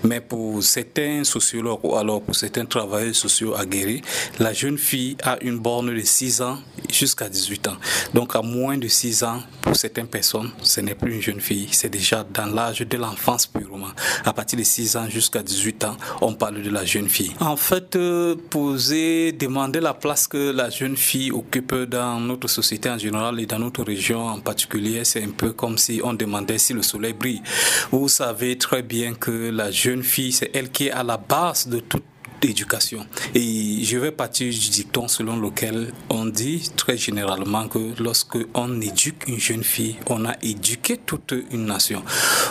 Mais 0.04 0.20
pour 0.20 0.62
certains 0.62 1.24
sociologues 1.24 1.80
ou 1.82 1.96
alors 1.96 2.22
pour 2.22 2.34
certains 2.34 2.64
travailleurs 2.64 3.14
sociaux 3.14 3.54
aguerris, 3.56 4.02
la 4.38 4.52
jeune 4.52 4.78
fille 4.78 5.16
a 5.22 5.38
une 5.42 5.58
borne 5.58 5.94
de 5.94 6.00
6 6.00 6.42
ans 6.42 6.58
jusqu'à 6.90 7.28
18 7.28 7.68
ans. 7.68 7.76
Donc 8.14 8.36
à 8.36 8.42
moins 8.42 8.78
de 8.78 8.88
6 8.88 9.24
ans, 9.24 9.40
pour 9.60 9.76
certaines 9.76 10.06
personnes, 10.06 10.50
ce 10.62 10.80
n'est 10.80 10.94
plus 10.94 11.16
une 11.16 11.22
jeune 11.22 11.40
fille, 11.40 11.68
c'est 11.72 11.88
déjà 11.88 12.24
dans 12.24 12.46
l'âge 12.46 12.80
de 12.80 12.96
l'enfance 12.96 13.46
purement. 13.46 13.92
À 14.24 14.32
partir 14.32 14.58
de 14.58 14.64
6 14.64 14.96
ans 14.96 15.08
jusqu'à 15.08 15.42
18 15.42 15.84
ans, 15.84 15.96
on 16.20 16.34
parle 16.34 16.62
de 16.62 16.70
la 16.70 16.84
jeune 16.84 17.08
fille. 17.08 17.32
En 17.40 17.56
fait, 17.56 17.96
euh, 17.96 18.36
poser, 18.50 19.32
demander 19.32 19.80
la 19.80 19.94
place 19.94 20.26
que 20.28 20.50
la 20.50 20.70
jeune 20.70 20.96
fille 20.96 21.30
occupe 21.30 21.74
dans 21.74 22.11
notre 22.20 22.48
société 22.48 22.90
en 22.90 22.98
général 22.98 23.40
et 23.40 23.46
dans 23.46 23.58
notre 23.58 23.82
région 23.82 24.26
en 24.26 24.40
particulier, 24.40 25.04
c'est 25.04 25.22
un 25.22 25.30
peu 25.30 25.52
comme 25.52 25.78
si 25.78 26.00
on 26.02 26.14
demandait 26.14 26.58
si 26.58 26.72
le 26.72 26.82
soleil 26.82 27.12
brille. 27.12 27.42
Vous 27.90 28.08
savez 28.08 28.58
très 28.58 28.82
bien 28.82 29.14
que 29.14 29.50
la 29.50 29.70
jeune 29.70 30.02
fille, 30.02 30.32
c'est 30.32 30.50
elle 30.54 30.70
qui 30.70 30.86
est 30.88 30.90
à 30.90 31.02
la 31.02 31.16
base 31.16 31.68
de 31.68 31.80
toute 31.80 32.04
d'éducation. 32.42 33.06
Et 33.34 33.84
je 33.84 33.96
vais 33.96 34.10
partir 34.10 34.52
du 34.52 34.68
dicton 34.68 35.06
selon 35.06 35.36
lequel 35.36 35.92
on 36.10 36.26
dit 36.26 36.70
très 36.76 36.96
généralement 36.96 37.68
que 37.68 37.94
lorsque 38.02 38.36
on 38.54 38.80
éduque 38.80 39.28
une 39.28 39.38
jeune 39.38 39.62
fille, 39.62 39.96
on 40.08 40.24
a 40.24 40.34
éduqué 40.42 40.98
toute 40.98 41.34
une 41.52 41.66
nation. 41.66 42.02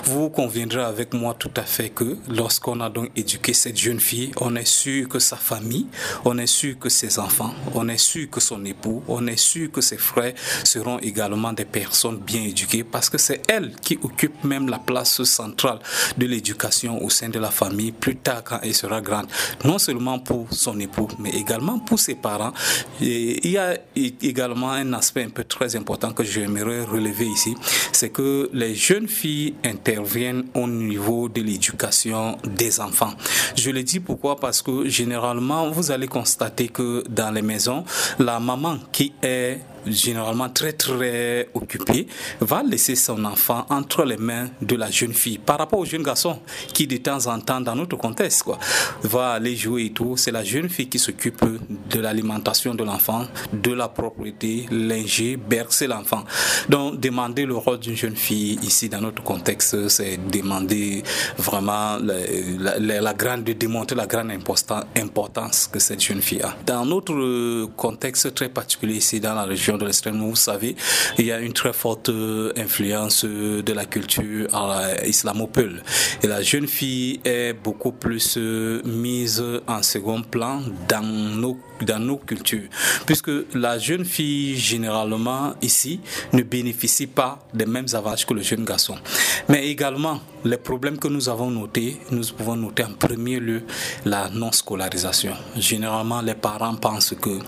Vous 0.05 0.29
conviendrez 0.29 0.81
avec 0.81 1.13
moi 1.13 1.35
tout 1.37 1.51
à 1.57 1.63
fait 1.63 1.89
que 1.89 2.17
lorsqu'on 2.29 2.79
a 2.79 2.89
donc 2.89 3.11
éduqué 3.17 3.53
cette 3.53 3.77
jeune 3.77 3.99
fille, 3.99 4.31
on 4.39 4.55
est 4.55 4.67
sûr 4.67 5.09
que 5.09 5.19
sa 5.19 5.35
famille, 5.35 5.87
on 6.23 6.37
est 6.37 6.47
sûr 6.47 6.79
que 6.79 6.87
ses 6.87 7.19
enfants, 7.19 7.53
on 7.75 7.89
est 7.89 7.97
sûr 7.97 8.29
que 8.29 8.39
son 8.39 8.63
époux, 8.63 9.03
on 9.09 9.27
est 9.27 9.37
sûr 9.37 9.69
que 9.71 9.81
ses 9.81 9.97
frères 9.97 10.33
seront 10.63 10.99
également 10.99 11.51
des 11.51 11.65
personnes 11.65 12.17
bien 12.17 12.43
éduquées 12.43 12.85
parce 12.85 13.09
que 13.09 13.17
c'est 13.17 13.41
elle 13.49 13.75
qui 13.81 13.99
occupe 14.01 14.43
même 14.45 14.69
la 14.69 14.79
place 14.79 15.23
centrale 15.23 15.79
de 16.17 16.25
l'éducation 16.25 17.03
au 17.03 17.09
sein 17.09 17.27
de 17.27 17.39
la 17.39 17.51
famille 17.51 17.91
plus 17.91 18.15
tard 18.15 18.43
quand 18.45 18.59
elle 18.63 18.73
sera 18.73 19.01
grande. 19.01 19.27
Non 19.65 19.80
seulement 19.81 20.19
pour 20.19 20.47
son 20.51 20.79
époux, 20.79 21.07
mais 21.19 21.31
également 21.31 21.79
pour 21.79 21.99
ses 21.99 22.15
parents. 22.15 22.53
Il 23.01 23.49
y 23.49 23.57
a 23.57 23.77
également 23.95 24.71
un 24.71 24.93
aspect 24.93 25.23
un 25.23 25.29
peu 25.29 25.43
très 25.43 25.75
important 25.75 26.13
que 26.13 26.23
j'aimerais 26.23 26.83
relever 26.83 27.27
ici, 27.27 27.55
c'est 27.91 28.09
que 28.09 28.49
les 28.53 28.75
jeunes 28.75 29.07
filles 29.07 29.55
interviennent 29.65 30.45
au 30.53 30.67
niveau 30.67 31.27
de 31.29 31.41
l'éducation 31.41 32.37
des 32.43 32.79
enfants. 32.79 33.13
Je 33.55 33.71
le 33.71 33.83
dis 33.83 33.99
pourquoi? 33.99 34.35
Parce 34.37 34.61
que 34.61 34.87
généralement, 34.87 35.69
vous 35.69 35.91
allez 35.91 36.07
constater 36.07 36.67
que 36.69 37.03
dans 37.09 37.31
les 37.31 37.41
maisons, 37.41 37.83
la 38.19 38.39
maman 38.39 38.77
qui 38.91 39.13
est 39.21 39.59
généralement 39.85 40.49
très 40.49 40.73
très 40.73 41.49
occupé, 41.53 42.07
va 42.39 42.63
laisser 42.63 42.95
son 42.95 43.23
enfant 43.25 43.65
entre 43.69 44.03
les 44.03 44.17
mains 44.17 44.49
de 44.61 44.75
la 44.75 44.89
jeune 44.89 45.13
fille. 45.13 45.37
Par 45.37 45.57
rapport 45.57 45.79
au 45.79 45.85
jeune 45.85 46.03
garçon 46.03 46.39
qui 46.73 46.87
de 46.87 46.97
temps 46.97 47.27
en 47.27 47.39
temps 47.39 47.61
dans 47.61 47.75
notre 47.75 47.97
contexte 47.97 48.43
quoi, 48.43 48.59
va 49.03 49.31
aller 49.31 49.55
jouer 49.55 49.85
et 49.85 49.91
tout, 49.91 50.17
c'est 50.17 50.31
la 50.31 50.43
jeune 50.43 50.69
fille 50.69 50.89
qui 50.89 50.99
s'occupe 50.99 51.43
de 51.89 51.99
l'alimentation 51.99 52.75
de 52.75 52.83
l'enfant, 52.83 53.25
de 53.53 53.71
la 53.71 53.87
propriété, 53.87 54.65
linger, 54.71 55.37
bercer 55.37 55.87
l'enfant. 55.87 56.23
Donc 56.69 56.99
demander 56.99 57.45
le 57.45 57.55
rôle 57.55 57.79
d'une 57.79 57.95
jeune 57.95 58.15
fille 58.15 58.59
ici 58.63 58.89
dans 58.89 59.01
notre 59.01 59.23
contexte, 59.23 59.87
c'est 59.89 60.17
demander 60.29 61.03
vraiment 61.37 61.97
la, 61.99 63.13
grande, 63.13 63.43
de 63.43 63.53
démontrer 63.53 63.95
la 63.95 64.07
grande 64.07 64.31
importance 64.31 65.67
que 65.71 65.79
cette 65.79 66.01
jeune 66.01 66.21
fille 66.21 66.41
a. 66.41 66.55
Dans 66.65 66.85
notre 66.85 67.65
contexte 67.75 68.33
très 68.33 68.49
particulier 68.49 68.95
ici 68.95 69.19
dans 69.19 69.33
la 69.33 69.43
région 69.43 69.70
de 69.77 69.85
l'extrême, 69.85 70.19
vous 70.19 70.35
savez, 70.35 70.75
il 71.17 71.25
y 71.25 71.31
a 71.31 71.39
une 71.39 71.53
très 71.53 71.73
forte 71.73 72.09
euh, 72.09 72.51
influence 72.57 73.25
euh, 73.25 73.61
de 73.61 73.73
la 73.73 73.85
culture 73.85 74.47
islamopule. 75.05 75.83
Et 76.23 76.27
la 76.27 76.41
jeune 76.41 76.67
fille 76.67 77.19
est 77.25 77.53
beaucoup 77.53 77.91
plus 77.91 78.37
euh, 78.37 78.81
mise 78.85 79.43
en 79.67 79.81
second 79.81 80.21
plan 80.21 80.61
dans 80.87 81.03
nos 81.03 81.57
dans 81.81 81.99
nos 81.99 82.17
cultures, 82.17 82.69
puisque 83.05 83.31
la 83.53 83.77
jeune 83.77 84.05
fille 84.05 84.57
généralement 84.57 85.53
ici 85.61 85.99
ne 86.33 86.43
bénéficie 86.43 87.07
pas 87.07 87.39
des 87.53 87.65
mêmes 87.65 87.87
avantages 87.93 88.25
que 88.25 88.33
le 88.33 88.41
jeune 88.41 88.65
garçon. 88.65 88.95
Mais 89.49 89.67
également, 89.67 90.19
les 90.43 90.57
problèmes 90.57 90.97
que 90.97 91.07
nous 91.07 91.29
avons 91.29 91.51
notés, 91.51 91.97
nous 92.11 92.25
pouvons 92.35 92.55
noter 92.55 92.83
en 92.83 92.93
premier 92.93 93.39
lieu 93.39 93.63
la 94.05 94.29
non-scolarisation. 94.29 95.33
Généralement, 95.55 96.21
les 96.21 96.33
parents 96.35 96.75
pensent 96.75 97.13
que 97.21 97.39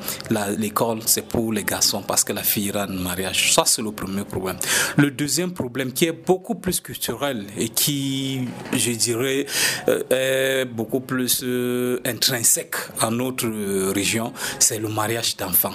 l'école 0.58 1.00
c'est 1.06 1.28
pour 1.28 1.52
les 1.52 1.64
garçons 1.64 2.04
parce 2.08 2.24
que 2.24 2.34
la 2.34 2.44
fille 2.44 2.66
ira 2.66 2.86
en 2.86 2.94
mariage. 2.94 3.54
Ça, 3.54 3.64
c'est 3.66 3.82
le 3.82 3.92
premier 3.92 4.24
problème. 4.24 4.58
Le 4.98 5.12
deuxième 5.12 5.54
problème 5.54 5.92
qui 5.92 6.06
est 6.06 6.12
beaucoup 6.26 6.56
plus 6.56 6.80
culturel 6.80 7.46
et 7.58 7.70
qui, 7.70 8.48
je 8.72 8.92
dirais, 8.92 9.46
est 10.10 10.66
beaucoup 10.66 11.00
plus 11.00 11.42
euh, 11.44 12.00
intrinsèque 12.06 12.76
à 13.00 13.10
notre 13.10 13.48
région, 13.92 14.23
c'est 14.60 14.80
le 14.80 14.90
mariage 14.90 15.36
d'enfants. 15.38 15.74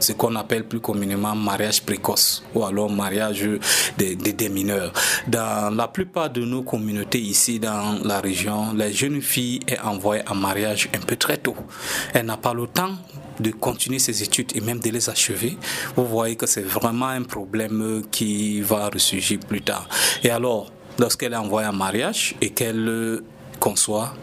Ce 0.00 0.12
qu'on 0.12 0.34
appelle 0.36 0.64
plus 0.64 0.80
communément 0.80 1.34
mariage 1.34 1.82
précoce 1.82 2.42
ou 2.54 2.64
alors 2.64 2.90
mariage 2.90 3.46
des, 3.98 4.16
des, 4.16 4.48
mineurs. 4.48 4.92
Dans 5.28 5.74
la 5.74 5.86
plupart 5.86 6.30
de 6.30 6.44
nos 6.44 6.62
communautés 6.62 7.20
ici 7.20 7.60
dans 7.60 7.98
la 8.02 8.20
région, 8.20 8.72
les 8.72 8.92
jeunes 8.92 9.20
filles 9.20 9.60
sont 9.68 9.88
envoyées 9.88 10.22
en 10.28 10.34
mariage 10.34 10.88
un 10.94 11.00
peu 11.00 11.16
très 11.16 11.36
tôt. 11.36 11.56
Elle 12.14 12.26
n'a 12.26 12.36
pas 12.36 12.54
le 12.54 12.66
temps 12.66 12.96
de 13.40 13.50
continuer 13.50 13.98
ses 13.98 14.22
études 14.22 14.56
et 14.56 14.60
même 14.60 14.80
de 14.80 14.90
les 14.90 15.10
achever, 15.10 15.56
vous 15.94 16.06
voyez 16.06 16.36
que 16.36 16.46
c'est 16.46 16.62
vraiment 16.62 17.08
un 17.08 17.22
problème 17.22 18.02
qui 18.10 18.60
va 18.62 18.88
ressurgir 18.88 19.40
plus 19.40 19.62
tard. 19.62 19.88
Et 20.22 20.30
alors, 20.30 20.72
lorsqu'elle 20.98 21.32
est 21.32 21.36
envoyée 21.36 21.68
en 21.68 21.72
mariage 21.72 22.34
et 22.40 22.50
qu'elle 22.50 23.20
conçoit 23.60 24.14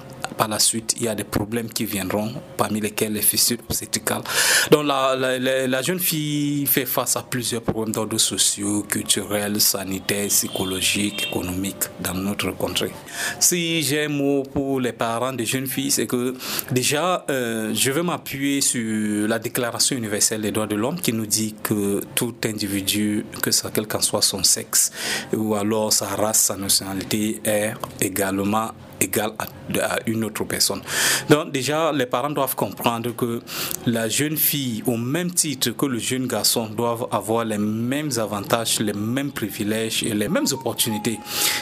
par 0.44 0.50
la 0.50 0.60
suite, 0.60 0.96
il 0.98 1.04
y 1.04 1.08
a 1.08 1.16
des 1.16 1.24
problèmes 1.24 1.70
qui 1.70 1.86
viendront, 1.86 2.34
parmi 2.58 2.82
lesquels 2.82 3.14
les 3.14 3.22
fissures 3.22 3.60
obstétricales. 3.70 4.24
Donc 4.72 4.86
la, 4.86 5.82
jeune 5.82 6.02
fille 6.02 6.66
fait 6.66 6.86
face 6.86 7.16
à 7.16 7.22
plusieurs 7.22 7.62
problèmes 7.62 7.94
d'ordre 7.94 8.18
sociaux, 8.18 8.84
culturels, 8.84 9.62
sanitaires, 9.62 10.28
psychologiques, 10.28 11.28
économiques 11.30 11.86
dans 12.02 12.14
notre 12.14 12.52
contrée. 12.52 12.92
Si 13.40 13.84
j'ai 13.84 14.04
un 14.04 14.10
mot 14.10 14.44
pour 14.44 14.82
les 14.82 14.92
parents 14.92 15.32
des 15.32 15.46
jeunes 15.46 15.68
filles, 15.68 15.92
c'est 15.92 16.08
que 16.08 16.36
déjà, 16.72 17.26
euh, 17.30 17.72
je 17.74 17.92
veux 17.92 18.04
m'appuyer 18.04 18.60
sur 18.60 19.30
la 19.30 19.40
Déclaration 19.40 19.96
universelle 19.96 20.42
des 20.42 20.52
droits 20.52 20.68
de 20.68 20.76
l'homme 20.76 21.00
qui 21.00 21.14
nous 21.14 21.26
dit 21.26 21.56
que 21.64 22.02
tout 22.16 22.36
individu, 22.44 23.26
que 23.42 23.52
ça, 23.52 23.72
quel 23.74 23.88
qu'en 23.88 24.02
soit 24.02 24.22
son 24.22 24.44
sexe, 24.44 24.92
ou 25.32 25.56
alors 25.56 25.94
sa 25.94 26.08
race, 26.08 26.42
sa 26.42 26.58
nationalité, 26.58 27.40
est 27.46 27.76
également 28.02 28.72
égal 29.04 29.32
à, 29.40 30.00
une 30.08 30.24
autre 30.24 30.44
personne. 30.44 30.82
Donc 31.30 31.52
déjà, 31.52 31.92
les 31.92 32.06
parents 32.06 32.30
doivent 32.30 32.56
comprendre 32.56 33.16
que 33.16 33.42
la 33.86 34.08
jeune 34.10 34.38
fille, 34.38 34.84
au 34.86 34.98
même 34.98 35.32
titre 35.32 35.72
que 35.72 35.86
le 35.86 36.00
jeune 36.00 36.28
garçon, 36.28 36.68
doivent 36.68 37.08
avoir 37.12 37.46
les 37.46 37.58
mêmes 37.58 38.12
avantages, 38.18 38.80
les 38.80 38.94
mêmes 38.94 39.32
privilèges 39.32 40.04
et 40.04 40.14
les 40.14 40.30
mêmes 40.30 40.48
opportunités. 40.52 41.20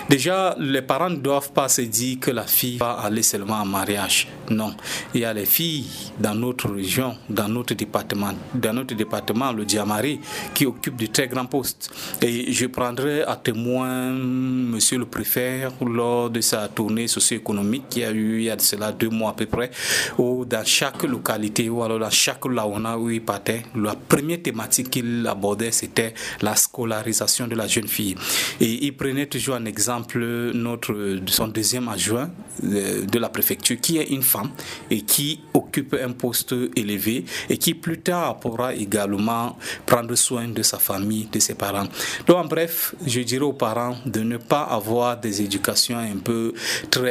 Déjà, 0.09 0.55
les 0.59 0.81
parents 0.81 1.09
ne 1.09 1.17
doivent 1.17 1.51
pas 1.51 1.67
se 1.69 1.81
dire 1.81 2.19
que 2.19 2.31
la 2.31 2.43
fille 2.43 2.77
va 2.77 2.91
aller 2.91 3.23
seulement 3.23 3.55
en 3.61 3.65
mariage. 3.65 4.27
Non, 4.49 4.73
il 5.13 5.21
y 5.21 5.25
a 5.25 5.33
les 5.33 5.45
filles 5.45 5.85
dans 6.19 6.35
notre 6.35 6.69
région, 6.69 7.15
dans 7.29 7.47
notre 7.47 7.73
département, 7.73 8.31
dans 8.53 8.73
notre 8.73 8.95
département, 8.95 9.51
le 9.51 9.65
Diamari, 9.65 10.19
qui 10.53 10.65
occupent 10.65 10.97
de 10.99 11.05
très 11.07 11.27
grands 11.27 11.45
postes. 11.45 11.89
Et 12.21 12.51
je 12.51 12.65
prendrai 12.67 13.23
à 13.23 13.35
témoin 13.35 14.11
Monsieur 14.11 14.97
le 14.97 15.05
préfet 15.05 15.67
lors 15.81 16.29
de 16.29 16.41
sa 16.41 16.67
tournée 16.67 17.07
sociale 17.07 17.30
économique 17.35 17.89
qui 17.89 18.03
a 18.03 18.11
eu 18.11 18.39
il 18.39 18.43
y 18.43 18.49
a 18.49 18.57
cela 18.59 18.91
deux 18.91 19.09
mois 19.09 19.31
à 19.31 19.33
peu 19.33 19.45
près, 19.45 19.71
où 20.17 20.45
dans 20.45 20.65
chaque 20.65 21.03
localité 21.03 21.69
ou 21.69 21.83
alors 21.83 21.99
dans 21.99 22.09
chaque 22.09 22.45
laona 22.45 22.97
où 22.97 23.09
il 23.09 23.21
partait, 23.23 23.63
la 23.75 23.95
première 23.95 24.41
thématique 24.41 24.89
qu'il 24.89 25.25
abordait 25.27 25.71
c'était 25.71 26.13
la 26.41 26.55
scolarisation 26.55 27.47
de 27.47 27.55
la 27.55 27.67
jeune 27.67 27.87
fille. 27.87 28.15
Et 28.59 28.85
il 28.85 28.95
prenait 28.95 29.25
toujours 29.27 29.55
un 29.55 29.65
exemple 29.65 30.19
notre 30.53 31.19
son 31.27 31.47
deuxième 31.47 31.87
adjoint 31.87 32.29
de, 32.61 33.05
de 33.05 33.19
la 33.19 33.29
préfecture 33.29 33.79
qui 33.79 33.97
est 33.97 34.09
une 34.09 34.23
femme 34.23 34.51
et 34.89 35.01
qui 35.01 35.41
occupe 35.53 35.95
un 36.01 36.11
poste 36.11 36.53
élevé 36.75 37.25
et 37.49 37.57
qui 37.57 37.73
plus 37.73 37.99
tard 37.99 38.39
pourra 38.39 38.73
également 38.73 39.57
prendre 39.85 40.15
soin 40.15 40.47
de 40.47 40.61
sa 40.61 40.77
famille, 40.77 41.27
de 41.31 41.39
ses 41.39 41.55
parents. 41.55 41.87
Donc 42.27 42.37
en 42.37 42.45
bref, 42.45 42.95
je 43.05 43.21
dirais 43.21 43.45
aux 43.45 43.53
parents 43.53 43.97
de 44.05 44.21
ne 44.21 44.37
pas 44.37 44.63
avoir 44.63 45.19
des 45.19 45.41
éducations 45.41 45.97
un 45.97 46.17
peu 46.17 46.53
très 46.89 47.10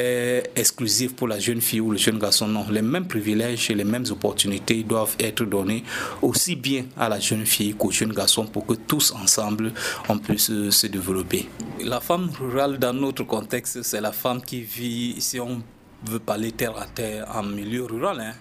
exclusif 0.57 1.15
pour 1.15 1.29
la 1.29 1.39
jeune 1.39 1.61
fille 1.61 1.81
ou 1.81 1.91
le 1.91 1.99
jeune 1.99 2.19
garçon. 2.19 2.47
Non, 2.47 2.67
les 2.71 2.83
mêmes 2.83 3.07
privilèges 3.07 3.71
et 3.71 3.75
les 3.75 3.85
mêmes 3.85 4.07
opportunités 4.11 4.83
doivent 4.83 5.17
être 5.19 5.45
donnés 5.45 5.85
aussi 6.23 6.57
bien 6.57 6.85
à 6.97 7.09
la 7.09 7.21
jeune 7.21 7.47
fille 7.47 7.75
qu'au 7.75 7.91
jeune 7.91 8.13
garçon 8.13 8.47
pour 8.47 8.67
que 8.67 8.75
tous 8.75 9.13
ensemble 9.13 9.73
on 10.09 10.19
puisse 10.19 10.51
se 10.71 10.87
développer. 10.87 11.49
La 11.85 12.01
femme 12.01 12.31
rurale 12.39 12.79
dans 12.79 12.93
notre 12.93 13.25
contexte, 13.25 13.83
c'est 13.83 14.01
la 14.01 14.13
femme 14.13 14.41
qui 14.43 14.61
vit, 14.61 15.21
si 15.21 15.41
on 15.41 15.63
veut 16.05 16.19
parler 16.19 16.53
terre 16.53 16.77
à 16.79 16.87
terre 16.87 17.27
en 17.35 17.43
milieu 17.43 17.85
rural. 17.85 18.21
Hein. 18.21 18.35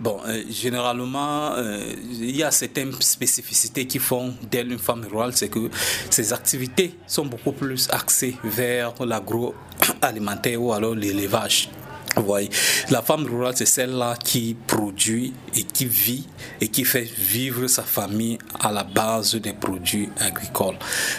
Bon, 0.00 0.20
euh, 0.26 0.42
généralement, 0.50 1.54
euh, 1.54 1.92
il 2.10 2.36
y 2.36 2.42
a 2.42 2.50
certaines 2.50 2.92
spécificités 3.00 3.86
qui 3.86 3.98
font 3.98 4.34
d'elle 4.50 4.72
une 4.72 4.78
femme 4.78 5.06
rurale, 5.10 5.32
c'est 5.34 5.48
que 5.48 5.70
ses 6.10 6.32
activités 6.32 6.94
sont 7.06 7.26
beaucoup 7.26 7.52
plus 7.52 7.88
axées 7.90 8.36
vers 8.44 8.94
l'agroalimentaire 9.04 10.62
ou 10.62 10.72
alors 10.72 10.94
l'élevage. 10.94 11.68
Voyez, 12.16 12.50
la 12.90 13.02
femme 13.02 13.24
rurale, 13.24 13.54
c'est 13.56 13.66
celle-là 13.66 14.16
qui 14.22 14.56
produit 14.66 15.32
et 15.56 15.62
qui 15.62 15.86
vit 15.86 16.26
et 16.60 16.68
qui 16.68 16.84
fait 16.84 17.02
vivre 17.04 17.66
sa 17.66 17.82
famille 17.82 18.38
à 18.60 18.70
la 18.70 18.84
base 18.84 19.34
des 19.36 19.52
produits 19.52 20.10
agricoles. 20.20 20.76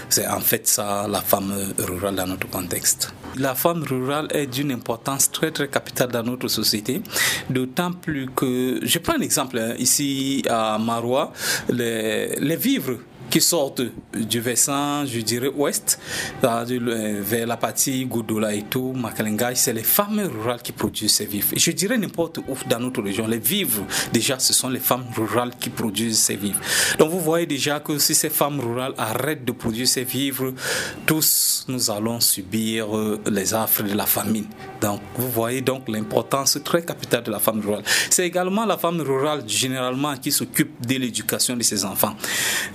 C'est 0.10 0.27
en 0.27 0.39
fait 0.39 0.67
ça 0.67 1.08
la 1.08 1.21
femme 1.21 1.53
rurale 1.79 2.15
dans 2.15 2.27
notre 2.27 2.49
contexte. 2.49 3.13
La 3.36 3.56
femme 3.56 3.84
rurale 3.84 4.27
est 4.32 4.45
d'une 4.45 4.71
importance 4.71 5.32
très 5.32 5.51
très 5.51 5.67
capitale 5.67 6.12
dans 6.12 6.23
notre 6.23 6.47
société, 6.47 7.01
d'autant 7.49 7.91
plus 7.91 8.29
que, 8.29 8.79
je 8.84 8.99
prends 8.99 9.15
un 9.17 9.21
exemple, 9.21 9.58
hein, 9.58 9.73
ici 9.79 10.43
à 10.47 10.77
Marois, 10.77 11.34
les, 11.69 12.36
les 12.36 12.56
vivres 12.56 12.97
qui 13.34 13.41
sortent 13.41 13.82
du 14.13 14.39
versant, 14.39 15.08
je 15.08 15.19
dirais, 15.22 15.48
ouest, 15.48 16.00
vers 16.43 17.48
la 17.48 17.58
partie 17.58 18.06
Goudoula 18.06 18.54
et 18.54 18.62
tout, 18.62 18.93
Makalengai, 18.93 19.56
c'est 19.56 19.74
les 19.74 19.82
femmes 19.82 20.19
rurales 20.19 20.62
qui 20.62 20.72
produisent 20.72 21.15
ces 21.15 21.26
vivres. 21.26 21.48
Je 21.56 21.72
dirais 21.72 21.98
n'importe 21.98 22.38
où 22.38 22.56
dans 22.69 22.80
notre 22.80 23.02
région, 23.02 23.26
les 23.26 23.39
vivres, 23.39 23.88
déjà, 24.12 24.38
ce 24.38 24.54
sont 24.54 24.69
les 24.69 24.80
femmes 24.80 25.06
rurales 25.15 25.54
qui 25.60 25.72
produisent 25.72 26.19
ces 26.19 26.36
vivres. 26.36 26.60
Donc 27.00 27.10
vous 27.10 27.22
voyez 27.22 27.48
déjà 27.48 27.80
que 27.80 27.98
si 27.98 28.13
ces 28.13 28.30
femmes 28.30 28.60
rurales 28.60 28.93
arrêtent 29.00 29.46
de 29.46 29.52
produire 29.52 29.88
ces 29.88 30.04
vivres, 30.04 30.54
tous 31.08 31.65
nous 31.69 31.89
allons 31.89 32.19
subir 32.19 32.96
euh, 32.96 33.19
les 33.32 33.56
affres 33.56 33.82
de 33.82 33.96
la 33.96 34.06
famine. 34.06 34.46
Donc 34.80 35.02
vous 35.15 35.32
voyez 35.32 35.62
donc 35.62 35.89
l'importance 35.89 36.60
très 36.63 36.84
capitale 36.84 37.24
de 37.24 37.32
la 37.32 37.39
femme 37.39 37.62
rurale. 37.62 37.84
C'est 38.12 38.28
également 38.28 38.65
la 38.65 38.78
femme 38.78 39.02
rurale 39.02 39.43
généralement 39.48 40.15
qui 40.17 40.32
s'occupe 40.32 40.86
de 40.86 40.96
l'éducation 41.00 41.56
de 41.56 41.63
ses 41.63 41.84
enfants. 41.84 42.13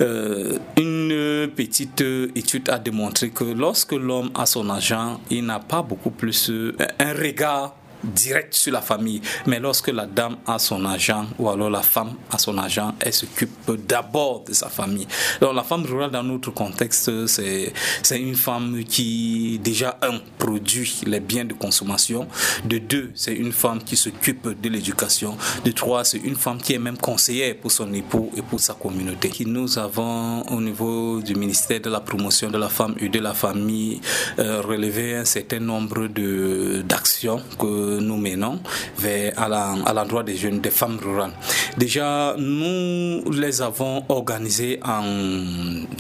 Euh, 0.01 0.48
une 0.77 1.49
petite 1.55 2.03
étude 2.35 2.69
a 2.71 2.79
démontré 2.79 3.31
que 3.31 3.45
lorsque 3.45 3.93
l'homme 3.93 4.31
a 4.35 4.47
son 4.47 4.69
argent, 4.71 5.21
il 5.31 5.45
n'a 5.47 5.61
pas 5.61 5.83
beaucoup 5.83 6.11
plus 6.11 6.51
euh, 6.51 6.77
un 6.99 7.13
regard 7.13 7.75
direct 8.03 8.55
sur 8.55 8.73
la 8.73 8.81
famille. 8.81 9.21
Mais 9.47 9.61
lorsque 9.61 9.89
la 9.89 10.07
dame 10.07 10.37
a 10.47 10.59
son 10.59 10.85
argent 10.85 11.27
ou 11.39 11.49
alors 11.49 11.71
la 11.71 11.83
femme 11.83 12.15
a 12.31 12.39
son 12.39 12.57
argent, 12.59 12.95
elle 13.01 13.13
s'occupe 13.13 13.51
d'abord 13.87 14.45
de 14.47 14.53
sa 14.53 14.69
famille. 14.69 15.07
Donc 15.41 15.55
la 15.55 15.63
femme 15.63 15.85
rurale 15.85 16.11
dans 16.11 16.23
notre 16.23 16.51
contexte, 16.51 17.27
c'est, 17.27 17.73
une 18.11 18.35
femme 18.35 18.83
qui 18.85 19.61
déjà, 19.63 19.99
un, 20.03 20.21
produit 20.39 21.01
les 21.07 21.21
biens 21.21 21.45
de 21.45 21.55
consommation. 21.55 22.27
De 22.65 22.79
deux, 22.79 23.11
c'est 23.15 23.35
une 23.35 23.53
femme 23.53 23.83
qui 23.83 23.97
s'occupe 23.97 24.61
de 24.61 24.69
l'éducation. 24.69 25.37
De 25.65 25.71
trois, 25.71 26.05
c'est 26.05 26.19
une 26.19 26.37
femme 26.37 26.59
qui 26.59 26.75
est 26.75 26.79
même 26.79 26.99
conseillère 26.99 27.57
pour 27.57 27.73
son 27.73 27.93
époux 27.93 28.31
et 28.37 28.43
pour 28.43 28.61
sa 28.61 28.75
communauté. 28.75 29.31
Nous 29.47 29.79
avons 29.79 30.43
au 30.51 30.61
niveau 30.61 31.21
du 31.21 31.35
ministère 31.35 31.81
de 31.81 31.91
la 31.91 32.01
promotion 32.01 32.51
de 32.51 32.59
la 32.59 32.69
femme 32.69 32.95
et 32.99 33.09
de 33.09 33.19
la 33.19 33.35
famille 33.35 34.01
euh, 34.39 34.61
relevé 34.61 35.17
un 35.17 35.25
certain 35.25 35.61
nombre 35.61 36.07
d'actions 36.83 37.41
que 37.59 37.88
nous 38.01 38.17
menons 38.17 38.61
vers, 38.99 39.33
à 39.39 39.93
l'endroit 39.93 40.23
des 40.23 40.37
jeunes, 40.37 40.61
des 40.61 40.71
femmes 40.71 40.99
rurales. 41.03 41.33
Déjà, 41.77 42.35
nous 42.39 43.31
les 43.31 43.63
avons 43.63 44.05
organisées 44.09 44.81
en 44.85 45.05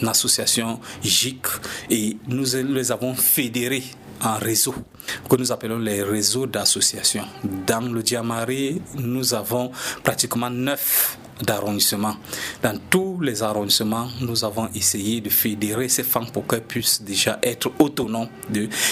association 0.06 0.80
GIC 1.02 1.46
et 1.90 2.16
nous 2.28 2.44
les 2.68 2.92
avons 2.92 3.14
fédérées 3.14 3.84
en 4.22 4.36
réseau 4.36 4.74
que 5.28 5.36
nous 5.36 5.52
appelons 5.52 5.78
les 5.78 6.02
réseaux 6.02 6.46
d'associations. 6.46 7.24
Dans 7.66 7.80
le 7.92 8.02
Diamaré, 8.02 8.80
nous 8.98 9.34
avons 9.34 9.70
pratiquement 10.02 10.50
neuf 10.50 11.18
d'arrondissement. 11.42 12.16
Dans 12.62 12.78
tous 12.90 13.20
les 13.20 13.42
arrondissements, 13.42 14.08
nous 14.20 14.44
avons 14.44 14.68
essayé 14.74 15.20
de 15.20 15.28
fédérer 15.28 15.88
ces 15.88 16.02
femmes 16.02 16.30
pour 16.32 16.46
qu'elles 16.46 16.62
puissent 16.62 17.02
déjà 17.02 17.38
être 17.42 17.70
autonomes 17.78 18.28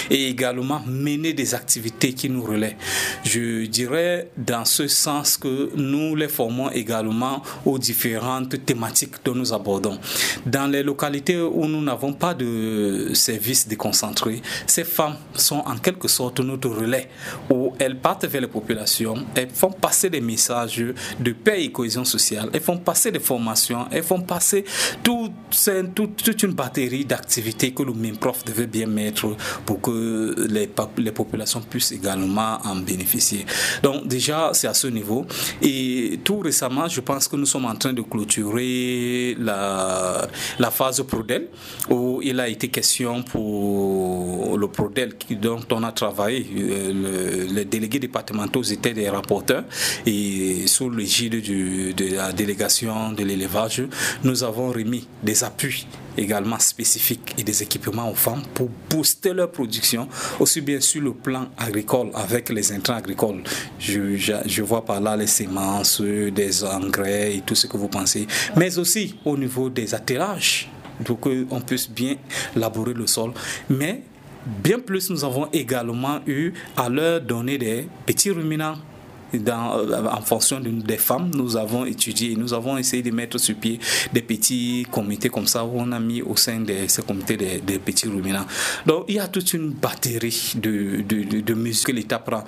et 0.09 0.29
également 0.29 0.81
mener 0.85 1.33
des 1.33 1.53
activités 1.55 2.13
qui 2.13 2.29
nous 2.29 2.43
relaient. 2.43 2.77
Je 3.23 3.65
dirais 3.65 4.29
dans 4.37 4.65
ce 4.65 4.87
sens 4.87 5.37
que 5.37 5.71
nous 5.75 6.15
les 6.15 6.27
formons 6.27 6.69
également 6.71 7.41
aux 7.65 7.77
différentes 7.77 8.65
thématiques 8.65 9.15
dont 9.23 9.35
nous 9.35 9.53
abordons. 9.53 9.97
Dans 10.45 10.67
les 10.67 10.83
localités 10.83 11.39
où 11.39 11.65
nous 11.67 11.81
n'avons 11.81 12.13
pas 12.13 12.33
de 12.33 13.11
services 13.13 13.67
déconcentrés, 13.67 14.41
ces 14.65 14.83
femmes 14.83 15.17
sont 15.33 15.63
en 15.65 15.77
quelque 15.77 16.07
sorte 16.07 16.39
notre 16.39 16.69
relais, 16.69 17.09
où 17.49 17.73
elles 17.79 17.97
partent 17.97 18.25
vers 18.25 18.41
les 18.41 18.47
populations, 18.47 19.25
elles 19.35 19.49
font 19.49 19.71
passer 19.71 20.09
des 20.09 20.21
messages 20.21 20.83
de 21.19 21.31
paix 21.31 21.63
et 21.63 21.71
cohésion 21.71 22.05
sociale 22.05 22.36
elles 22.53 22.61
font 22.61 22.77
passer 22.77 23.11
des 23.11 23.19
formations, 23.19 23.87
elles 23.91 24.03
font 24.03 24.21
passer 24.21 24.63
toute, 25.03 26.43
une 26.43 26.53
batterie 26.53 27.05
d'activités 27.05 27.71
que 27.71 27.83
le 27.83 27.93
même 27.93 28.17
prof 28.17 28.43
devait 28.45 28.67
bien 28.67 28.87
mettre 28.87 29.35
pour 29.65 29.81
que 29.81 30.47
les, 30.49 30.67
populations 31.11 31.61
puissent 31.61 31.91
également 31.91 32.57
en 32.63 32.75
bénéficier. 32.75 33.45
Donc 33.83 34.07
déjà, 34.07 34.51
c'est 34.53 34.67
à 34.67 34.73
ce 34.73 34.87
niveau. 34.87 35.25
Et 35.61 36.19
tout 36.23 36.39
récemment, 36.39 36.87
je 36.87 37.01
pense 37.01 37.27
que 37.27 37.35
nous 37.35 37.45
sommes 37.45 37.65
en 37.65 37.75
train 37.75 37.93
de 37.93 38.01
clôturer 38.01 39.35
la, 39.39 40.27
phase 40.71 41.01
Prodel, 41.03 41.47
où 41.89 42.21
il 42.21 42.39
a 42.39 42.47
été 42.47 42.67
question 42.67 43.23
pour 43.23 44.57
le 44.57 44.67
Prodel 44.67 45.13
dont 45.41 45.59
on 45.71 45.83
a 45.83 45.91
travaillé. 45.91 46.45
Euh, 46.57 47.47
les 47.49 47.65
délégués 47.65 47.99
départementaux 47.99 48.63
étaient 48.63 48.93
des 48.93 49.09
rapporteurs 49.09 49.63
et 50.05 50.67
sous 50.67 50.89
l'égide 50.89 51.95
de 51.95 52.15
la 52.15 52.26
délégation 52.33 53.11
de 53.11 53.23
l'élevage, 53.23 53.83
nous 54.23 54.43
avons 54.43 54.69
remis 54.69 55.07
des 55.23 55.43
appuis 55.43 55.87
également 56.17 56.59
spécifiques 56.59 57.35
et 57.37 57.43
des 57.43 57.61
équipements 57.63 58.09
aux 58.09 58.15
femmes 58.15 58.41
pour 58.53 58.69
booster 58.89 59.33
leur 59.33 59.51
production, 59.51 60.07
aussi 60.39 60.61
bien 60.61 60.81
sur 60.81 61.01
le 61.01 61.13
plan 61.13 61.47
agricole 61.57 62.09
avec 62.13 62.49
les 62.49 62.71
intrants 62.71 62.95
agricoles. 62.95 63.43
Je, 63.79 64.15
je, 64.17 64.61
vois 64.63 64.83
par 64.83 64.99
là 64.99 65.15
les 65.15 65.27
semences, 65.27 66.01
des 66.01 66.63
engrais 66.63 67.35
et 67.35 67.41
tout 67.41 67.55
ce 67.55 67.67
que 67.67 67.77
vous 67.77 67.87
pensez, 67.87 68.27
mais 68.55 68.77
aussi 68.77 69.15
au 69.25 69.37
niveau 69.37 69.69
des 69.69 69.93
atterrages, 69.93 70.69
pour 71.03 71.19
qu'on 71.19 71.61
puisse 71.65 71.89
bien 71.89 72.15
labourer 72.55 72.93
le 72.93 73.05
sol. 73.05 73.31
Mais 73.69 74.01
bien 74.63 74.79
plus, 74.79 75.09
nous 75.09 75.23
avons 75.23 75.47
également 75.53 76.19
eu 76.25 76.53
à 76.75 76.89
leur 76.89 77.21
donner 77.21 77.57
des 77.57 77.87
petits 78.05 78.31
ruminants 78.31 78.77
euh, 79.33 80.07
en 80.07 80.21
fonction 80.21 80.59
des 80.59 80.97
femmes, 80.97 81.31
nous 81.33 81.57
avons 81.57 81.85
étudié, 81.85 82.35
nous 82.35 82.53
avons 82.53 82.77
essayé 82.77 83.03
de 83.03 83.11
mettre 83.11 83.37
sur 83.37 83.55
pied 83.55 83.79
des 84.13 84.21
petits 84.21 84.85
comités 84.91 85.29
comme 85.29 85.47
ça 85.47 85.63
où 85.65 85.71
on 85.75 85.91
a 85.91 85.99
mis 85.99 86.21
au 86.21 86.35
sein 86.35 86.61
de 86.61 86.73
ces 86.87 87.01
comités 87.01 87.37
des, 87.37 87.79
petits 87.79 88.07
ruminants. 88.07 88.45
Donc 88.85 89.05
il 89.07 89.15
y 89.15 89.19
a 89.19 89.27
toute 89.27 89.53
une 89.53 89.71
batterie 89.71 90.53
de, 90.55 91.01
de, 91.01 91.41
de, 91.41 91.53
mesures 91.53 91.85
que 91.85 91.91
l'État 91.91 92.19
prend. 92.19 92.43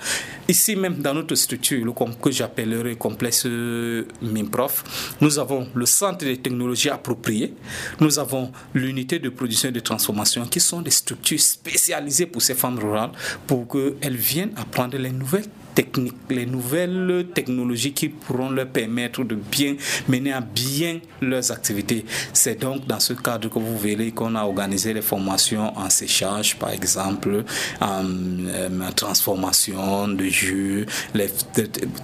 Ici 0.48 0.76
même 0.76 0.98
dans 0.98 1.14
notre 1.14 1.34
structure, 1.34 1.84
le, 1.84 1.92
que 1.92 2.30
j'appellerai 2.30 2.96
complexe 2.96 3.46
MIMPROF, 3.46 5.16
nous 5.20 5.38
avons 5.38 5.68
le 5.74 5.86
centre 5.86 6.24
de 6.24 6.34
technologies 6.34 6.90
appropriées, 6.90 7.54
nous 8.00 8.18
avons 8.18 8.50
l'unité 8.74 9.18
de 9.18 9.28
production 9.28 9.68
et 9.68 9.72
de 9.72 9.80
transformation 9.80 10.44
qui 10.46 10.60
sont 10.60 10.82
des 10.82 10.90
structures 10.90 11.40
spécialisées 11.40 12.26
pour 12.26 12.42
ces 12.42 12.54
femmes 12.54 12.78
rurales 12.78 13.12
pour 13.46 13.66
qu'elles 13.68 14.16
viennent 14.16 14.52
apprendre 14.56 14.96
les 14.96 15.10
nouvelles 15.10 15.48
techniques, 15.74 16.16
les 16.30 16.46
nouvelles 16.46 17.26
technologies 17.34 17.92
qui 17.92 18.08
pourront 18.08 18.50
leur 18.50 18.68
permettre 18.68 19.24
de 19.24 19.34
bien 19.34 19.76
mener 20.08 20.32
à 20.32 20.40
bien 20.40 21.00
leurs 21.20 21.50
activités. 21.52 22.04
C'est 22.32 22.60
donc 22.60 22.86
dans 22.86 23.00
ce 23.00 23.12
cadre 23.14 23.48
que 23.48 23.58
vous 23.58 23.78
verrez 23.78 24.12
qu'on 24.12 24.34
a 24.34 24.42
organisé 24.42 24.92
les 24.92 25.02
formations 25.02 25.76
en 25.76 25.90
séchage, 25.90 26.56
par 26.56 26.70
exemple, 26.70 27.44
en, 27.80 28.04
euh, 28.04 28.90
transformation 28.96 30.08
de 30.08 30.24
jus, 30.24 30.86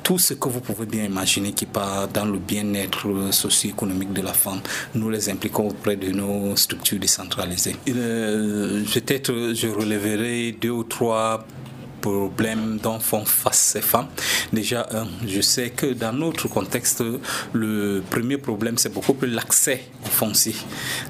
tout 0.02 0.18
ce 0.18 0.34
que 0.34 0.48
vous 0.48 0.60
pouvez 0.60 0.86
bien 0.86 1.04
imaginer 1.04 1.52
qui 1.52 1.66
part 1.66 2.08
dans 2.08 2.24
le 2.24 2.38
bien-être 2.38 3.32
socio-économique 3.32 4.12
de 4.12 4.22
la 4.22 4.32
femme. 4.32 4.60
Nous 4.94 5.10
les 5.10 5.28
impliquons 5.28 5.68
auprès 5.68 5.96
de 5.96 6.10
nos 6.10 6.54
structures 6.56 6.98
décentralisées. 6.98 7.76
Euh, 7.88 8.82
peut-être 8.92 9.52
je 9.54 9.68
relèverai 9.68 10.52
deux 10.60 10.70
ou 10.70 10.84
trois 10.84 11.46
problèmes 12.07 12.78
dont 12.78 13.00
font 13.00 13.24
face 13.24 13.59
ces 13.72 13.80
femmes. 13.80 14.07
Déjà, 14.52 14.86
je 15.26 15.40
sais 15.40 15.70
que 15.70 15.86
dans 15.86 16.12
notre 16.12 16.46
contexte, 16.48 17.02
le 17.52 18.02
premier 18.09 18.38
problème, 18.38 18.78
c'est 18.78 18.92
beaucoup 18.92 19.14
plus 19.14 19.28
l'accès 19.28 19.80
au 20.04 20.09
foncier. 20.09 20.54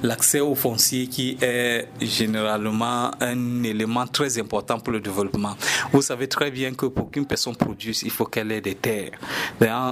L'accès 0.03 0.41
au 0.41 0.55
foncier 0.55 1.07
qui 1.09 1.37
est 1.43 1.87
généralement 2.01 3.11
un 3.21 3.63
élément 3.63 4.07
très 4.07 4.39
important 4.39 4.79
pour 4.81 4.93
le 4.95 5.01
développement. 5.01 5.55
Vous 5.93 6.01
savez 6.01 6.29
très 6.29 6.51
bien 6.51 6.73
que 6.73 6.87
pour 6.87 7.11
qu'une 7.11 7.27
personne 7.27 7.57
produise, 7.57 8.03
il 8.03 8.11
faut 8.11 8.25
qu'elle 8.25 8.51
ait 8.53 8.63
des 8.63 8.77
terres. 8.77 9.19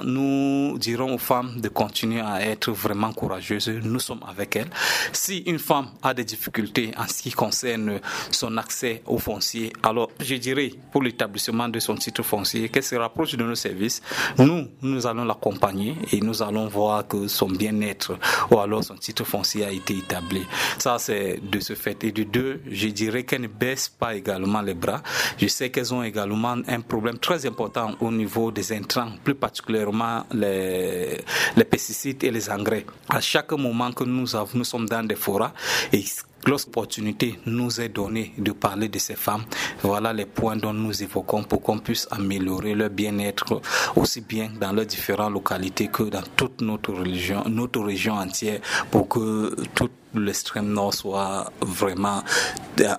Nous 0.05 0.78
dirons 0.78 1.14
aux 1.14 1.18
femmes 1.18 1.61
de 1.61 1.68
continuer 1.68 2.22
à 2.22 2.40
être 2.40 2.70
vraiment 2.72 3.12
courageuses. 3.12 3.68
Nous 3.68 4.00
sommes 4.00 4.24
avec 4.26 4.57
elles. 4.57 4.70
Si 5.12 5.38
une 5.40 5.59
femme 5.59 5.88
a 6.02 6.14
des 6.14 6.24
difficultés 6.24 6.92
en 6.96 7.07
ce 7.07 7.22
qui 7.22 7.32
concerne 7.32 8.00
son 8.30 8.57
accès 8.57 9.02
au 9.07 9.18
foncier, 9.18 9.70
alors 9.82 10.11
je 10.20 10.36
dirais 10.36 10.72
pour 10.95 11.03
l'établissement 11.03 11.68
de 11.68 11.80
son 11.80 11.97
titre 11.97 12.22
foncier, 12.22 12.68
qu'elle 12.68 12.84
se 12.84 12.95
rapproche 12.95 13.32
de 13.32 13.42
nos 13.42 13.57
services. 13.57 14.01
Nous, 14.38 14.68
nous 14.80 15.07
allons 15.09 15.24
l'accompagner 15.24 15.97
et 16.12 16.20
nous 16.20 16.40
allons 16.40 16.68
voir 16.68 17.09
que 17.09 17.26
son 17.26 17.49
bien-être 17.49 18.16
ou 18.53 18.61
alors 18.61 18.84
son 18.84 18.95
titre 18.95 19.24
foncier 19.24 19.64
a 19.64 19.72
été 19.72 19.99
établi. 19.99 20.42
Ça, 20.78 21.01
c'est 21.01 21.40
de 21.42 21.59
ce 21.59 21.74
fait. 21.74 22.05
Et 22.05 22.12
de 22.12 22.22
deux, 22.22 22.61
je 22.70 22.86
dirais 22.86 23.24
qu'elle 23.24 23.40
ne 23.40 23.49
baisse 23.49 23.88
pas 23.88 24.14
également 24.14 24.62
les 24.62 24.74
bras. 24.74 25.03
Je 25.36 25.49
sais 25.49 25.70
qu'elles 25.70 25.92
ont 25.92 26.05
également 26.05 26.59
un 26.68 26.80
problème 26.80 27.18
très 27.18 27.45
important 27.45 27.97
au 27.99 28.12
niveau 28.12 28.53
des 28.53 28.72
intrants, 28.72 29.11
plus 29.24 29.34
particulièrement 29.34 30.24
les, 30.32 31.24
pesticides 31.68 32.22
et 32.22 32.30
les 32.30 32.49
engrais. 32.49 32.86
À 33.09 33.20
chaque 33.20 33.51
moment 33.51 33.90
que 33.90 34.05
nous 34.05 34.28
sommes 34.28 34.88
dans 34.88 35.03
des 35.03 35.16
forats, 35.16 35.55
et 35.92 36.05
l'opportunité 36.47 37.38
nous 37.47 37.80
est 37.80 37.88
donnée 37.88 38.32
de 38.38 38.53
parler 38.53 38.88
de 38.88 38.99
ces 38.99 39.14
femmes, 39.16 39.45
voilà 39.82 40.12
les 40.12 40.26
points 40.26 40.57
dont 40.57 40.72
nous 40.72 41.03
évoquons 41.03 41.42
pour 41.45 41.62
qu'on 41.62 41.78
puisse 41.78 42.07
améliorer 42.11 42.74
leur 42.74 42.90
bien-être 42.90 43.61
aussi 43.97 44.20
bien 44.20 44.51
dans 44.61 44.72
leurs 44.72 44.86
différentes 44.86 45.32
localités 45.32 45.88
que 45.88 46.05
dans 46.05 46.22
toute 46.36 46.61
notre 46.61 46.92
religion, 46.92 47.45
notre 47.49 47.80
région 47.80 48.14
entière 48.14 48.61
pour 48.90 49.09
que 49.09 49.55
tout 49.74 49.90
l'extrême 50.14 50.72
nord 50.72 50.95
soit 50.95 51.51
vraiment 51.61 52.22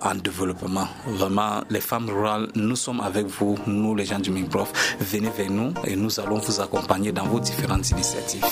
en 0.02 0.16
développement. 0.16 0.88
Vraiment, 1.08 1.62
les 1.70 1.82
femmes 1.82 2.10
rurales, 2.10 2.50
nous 2.56 2.76
sommes 2.76 3.02
avec 3.02 3.26
vous, 3.28 3.58
nous 3.68 3.96
les 3.96 4.06
gens 4.06 4.20
du 4.20 4.32
MINPROF. 4.32 4.98
Venez 5.00 5.30
vers 5.30 5.50
nous 5.50 5.74
et 5.86 5.96
nous 5.96 6.20
allons 6.20 6.39
vous 6.39 6.60
accompagner 6.62 7.12
dans 7.12 7.26
vos 7.26 7.39
différentes 7.39 7.89
initiatives. 7.91 8.43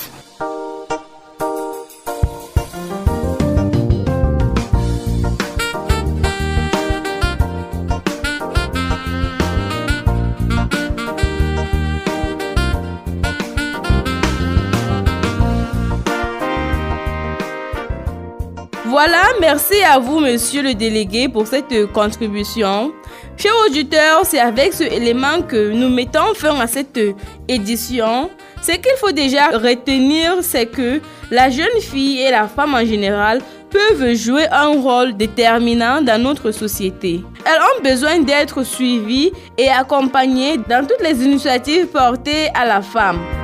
Voilà, 18.94 19.24
merci 19.42 19.82
à 19.82 19.98
vous, 19.98 20.20
monsieur 20.20 20.62
le 20.62 20.76
délégué, 20.76 21.28
pour 21.28 21.48
cette 21.48 21.92
contribution. 21.94 22.94
Chers 23.38 23.56
auditeurs, 23.66 24.22
c'est 24.24 24.40
avec 24.40 24.72
ce 24.72 24.84
élément 24.84 25.42
que 25.42 25.72
nous 25.72 25.90
mettons 25.90 26.36
fin 26.36 26.60
à 26.60 26.68
cette 26.68 27.00
édition. 27.48 28.30
Ce 28.62 28.74
qu'il 28.74 28.96
faut 29.00 29.12
déjà 29.12 29.48
retenir, 29.48 30.36
c'est 30.42 30.68
que 30.68 31.02
la 31.32 31.50
jeune 31.50 31.82
fille 31.82 32.22
et 32.22 32.30
la 32.30 32.48
femme 32.48 32.76
en 32.76 32.86
général 32.86 33.42
peuvent 33.72 34.14
jouer 34.14 34.46
un 34.52 34.80
rôle 34.80 35.18
déterminant 35.18 36.04
dans 36.04 36.22
notre 36.22 36.52
société. 36.52 37.24
Elles 37.48 37.62
ont 37.62 37.82
besoin 37.84 38.20
d'être 38.20 38.62
suivies 38.62 39.32
et 39.58 39.70
accompagnées 39.70 40.58
dans 40.70 40.86
toutes 40.86 41.02
les 41.02 41.26
initiatives 41.26 41.88
portées 41.88 42.50
à 42.54 42.64
la 42.68 42.84
femme. 42.84 43.43